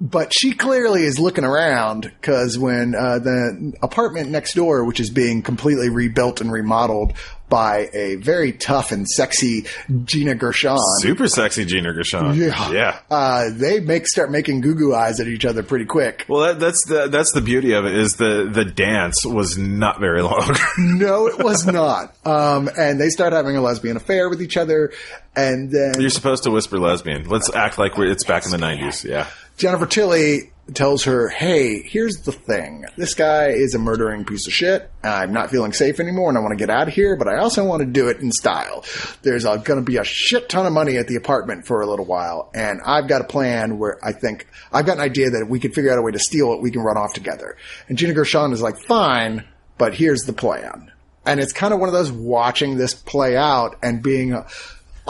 [0.00, 5.10] but she clearly is looking around because when uh, the apartment next door, which is
[5.10, 7.12] being completely rebuilt and remodeled
[7.50, 9.66] by a very tough and sexy
[10.04, 12.34] Gina Gershon, Super sexy Gina Gershon.
[12.36, 12.98] yeah, Yeah.
[13.10, 16.24] uh, they make start making goo goo eyes at each other pretty quick.
[16.28, 20.00] Well, that, that's the that's the beauty of it is the the dance was not
[20.00, 20.56] very long.
[20.78, 22.14] no, it was not.
[22.24, 24.92] Um, and they start having a lesbian affair with each other,
[25.36, 27.28] and then You're supposed to whisper lesbian.
[27.28, 29.04] Let's act like we're, it's back in the '90s.
[29.04, 29.26] Yeah.
[29.58, 32.84] Jennifer Tilly tells her, Hey, here's the thing.
[32.96, 34.90] This guy is a murdering piece of shit.
[35.02, 37.38] I'm not feeling safe anymore and I want to get out of here, but I
[37.38, 38.84] also want to do it in style.
[39.22, 42.04] There's going to be a shit ton of money at the apartment for a little
[42.04, 42.50] while.
[42.54, 45.60] And I've got a plan where I think I've got an idea that if we
[45.60, 47.56] could figure out a way to steal it, we can run off together.
[47.88, 49.44] And Gina Gershon is like, fine,
[49.78, 50.92] but here's the plan.
[51.26, 54.42] And it's kind of one of those watching this play out and being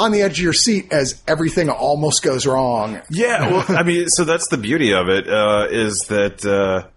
[0.00, 3.00] on the edge of your seat as everything almost goes wrong.
[3.10, 6.88] Yeah, well, I mean, so that's the beauty of it uh, is that uh,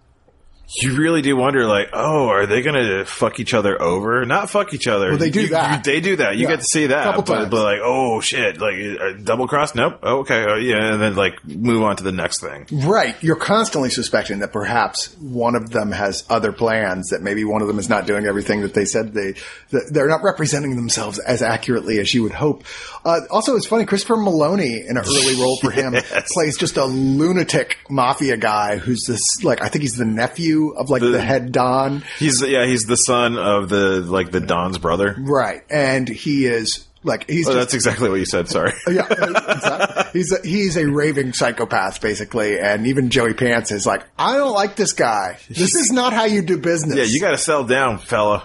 [0.80, 4.24] you really do wonder, like, oh, are they going to fuck each other over?
[4.24, 5.10] Not fuck each other.
[5.10, 5.86] Well, they do You- that.
[5.86, 6.36] you- they do that.
[6.36, 6.48] You Yeah.
[6.50, 7.04] get to see that.
[7.04, 7.50] Couple but, times.
[7.50, 9.74] but like, oh shit, like uh, double cross?
[9.74, 9.98] Nope.
[10.02, 10.44] Oh, okay.
[10.48, 12.66] Oh, yeah, and then like move on to the next thing.
[12.72, 13.14] Right.
[13.22, 17.68] You're constantly suspecting that perhaps one of them has other plans, that maybe one of
[17.68, 19.34] them is not doing everything that they said they,
[19.70, 22.64] that they're not representing themselves as accurately as you would hope.
[23.04, 26.32] Uh, also, it's funny, Christopher Meloni in an early role for him Yes.
[26.32, 30.90] plays just a lunatic mafia guy who's this, like, I think he's the nephew of
[30.90, 32.02] like the, The- head Don.
[32.18, 35.14] He's yeah, he's the son of the like the Don's brother.
[35.18, 35.62] Right.
[35.70, 38.48] And he is like, he's Oh, just that's exactly what you said.
[38.48, 38.72] Sorry.
[38.90, 40.20] yeah, exactly.
[40.20, 44.54] he's a, he's a raving psychopath basically, and even Joey Pants is like, I don't
[44.54, 45.38] like this guy.
[45.48, 46.96] This is not how you do business.
[46.96, 48.44] Yeah, you got to sell down, fella.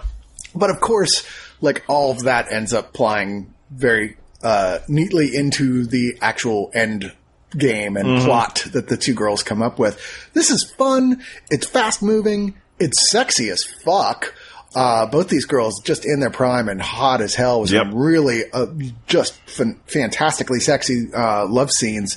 [0.54, 1.26] But of course,
[1.60, 7.12] like all of that ends up plying very uh, neatly into the actual end
[7.56, 10.00] game and plot that the two girls come up with.
[10.34, 11.22] This is fun.
[11.50, 12.54] It's fast moving.
[12.78, 14.34] It's sexy as fuck.
[14.74, 17.82] Uh, both these girls just in their prime and hot as hell with Yep.
[17.86, 18.66] some really uh,
[19.08, 22.16] just fan- fantastically sexy uh, love scenes.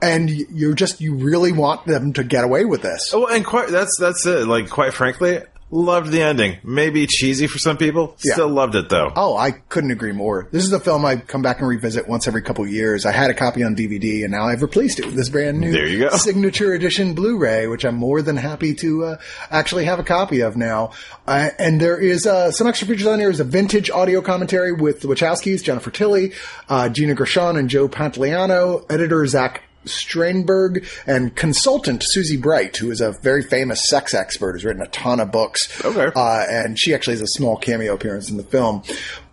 [0.00, 3.12] And you're just you really want them to get away with this.
[3.14, 4.48] Oh, and quite that's that's it.
[4.48, 5.40] Like quite frankly,
[5.72, 6.58] loved the ending.
[6.62, 8.16] Maybe cheesy for some people.
[8.22, 8.34] Yeah.
[8.34, 9.10] Still loved it though.
[9.16, 10.48] Oh, I couldn't agree more.
[10.52, 13.06] This is a film I come back and revisit once every couple years.
[13.06, 15.72] I had a copy on DVD, and now I've replaced it with this brand new
[15.72, 16.10] There you go.
[16.16, 19.16] signature edition Blu-ray, which I'm more than happy to uh,
[19.50, 20.92] actually have a copy of now.
[21.26, 23.30] Uh, and there is uh, some extra features on here.
[23.30, 26.32] Is a vintage audio commentary with the Wachowskis, Jennifer Tilly,
[26.68, 28.84] uh, Gina Gershon, and Joe Pantoliano.
[28.90, 29.62] Editor Zach.
[29.84, 34.88] Staenberg and consultant Susie Bright, who is a very famous sex expert, has written a
[34.88, 35.84] ton of books.
[35.84, 36.10] Okay.
[36.14, 38.82] Uh, and she actually has a small cameo appearance in the film.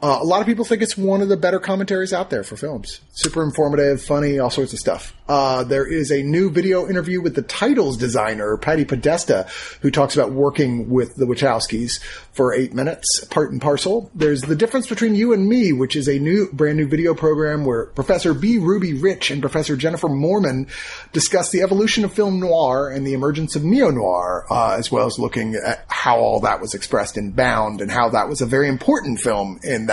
[0.02, 2.56] Uh, a lot of people think it's one of the better commentaries out there for
[2.56, 3.02] films.
[3.12, 5.14] Super informative, funny, all sorts of stuff.
[5.28, 9.46] Uh, there is a new video interview with the titles designer, Patti Podesta,
[9.82, 14.10] who talks about working with the Wachowskis for eight minutes, part and parcel.
[14.16, 17.66] There's The Difference Between You and Me, which is a new, brand new video program
[17.66, 18.58] where Professor B.
[18.58, 20.70] Ruby Rich and Professor Jennifer Moorman
[21.12, 25.20] discuss the evolution of film noir and the emergence of neo-noir, uh, as well as
[25.20, 28.70] looking at how all that was expressed in Bound and how that was a very
[28.70, 29.88] important film in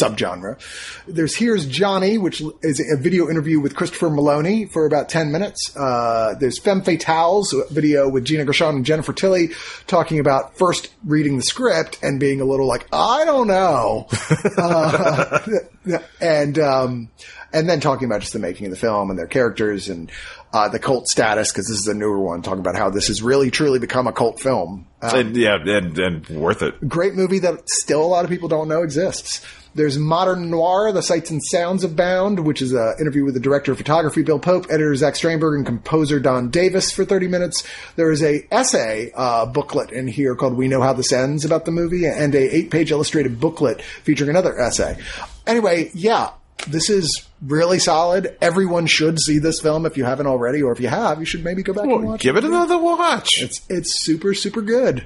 [0.00, 0.58] subgenre.
[1.06, 5.74] There's Here's Johnny, which is a video interview with Christopher Meloni for about 10 minutes.
[5.76, 9.50] Uh, there's Femme Fatales, a video with Gina Gershon and Jennifer Tilly
[9.86, 14.08] talking about first reading the script and being a little like, I don't know.
[14.58, 15.38] uh,
[16.20, 17.08] and, um,
[17.52, 20.10] and then talking about just the making of the film and their characters and,
[20.52, 23.20] uh, the cult status, because this is a newer one, talking about how this has
[23.22, 24.86] really truly become a cult film.
[25.02, 26.88] Uh, And, yeah, and, and worth it.
[26.88, 29.44] great movie that still a lot of people don't know exists.
[29.74, 33.40] There's Modern Noir, The Sights and Sounds of Bound, which is an interview with the
[33.40, 37.64] director of photography, Bill Pope, editor Zach Staenberg, and composer Don Davis for 30 minutes.
[37.96, 41.64] There is a essay uh, booklet in here called We Know How This Ends about
[41.64, 44.96] the movie, and a eight-page illustrated booklet featuring another essay.
[45.44, 46.30] Anyway, yeah,
[46.68, 48.36] this is really solid.
[48.40, 51.42] Everyone should see this film if you haven't already, or if you have, you should
[51.42, 53.42] maybe go back and Well, watch give it another watch.
[53.42, 55.04] It's it's super super good.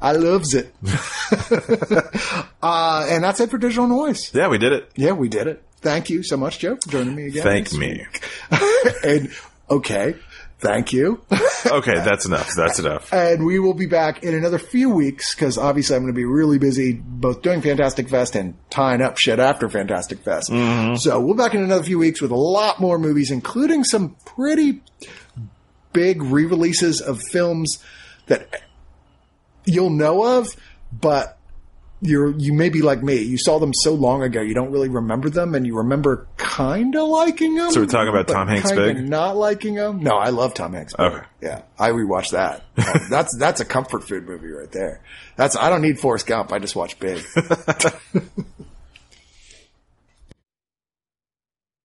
[0.00, 0.72] I loves it.
[2.62, 4.32] uh, and that's it for digital noise.
[4.34, 4.90] yeah, we did it.
[4.96, 5.62] Yeah, we did it.
[5.80, 7.42] Thank you so much, Joe, for joining me again.
[7.44, 8.04] Thank me.
[9.04, 9.30] and
[9.70, 10.14] okay,
[10.58, 11.22] thank you.
[11.66, 12.54] Okay, that's enough.
[12.54, 13.12] That's enough.
[13.12, 16.24] and we will be back in another few weeks because obviously I'm going to be
[16.24, 20.46] really busy both doing Fantastic Fest and tying up shit after Fantastic Fest.
[20.46, 24.14] So we'll be back in another few weeks with a lot more movies, including some
[24.24, 24.80] pretty
[25.92, 27.82] big re-releases of films
[28.26, 28.62] that
[29.68, 30.48] you'll know of,
[30.92, 31.38] but
[32.00, 33.16] you're you may be like me.
[33.22, 36.94] You saw them so long ago, you don't really remember them, and you remember kind
[36.94, 37.70] of liking them.
[37.72, 39.08] So we're talking about Tom Hanks Big?
[39.08, 40.02] Not liking them.
[40.02, 40.94] No, I love Tom Hanks.
[40.94, 41.06] Big.
[41.06, 41.26] Okay.
[41.42, 42.64] Yeah, I rewatched that.
[43.10, 45.02] That's that's a comfort food movie right there.
[45.36, 46.52] That's I don't need Forrest Gump.
[46.52, 47.24] I just watch Big.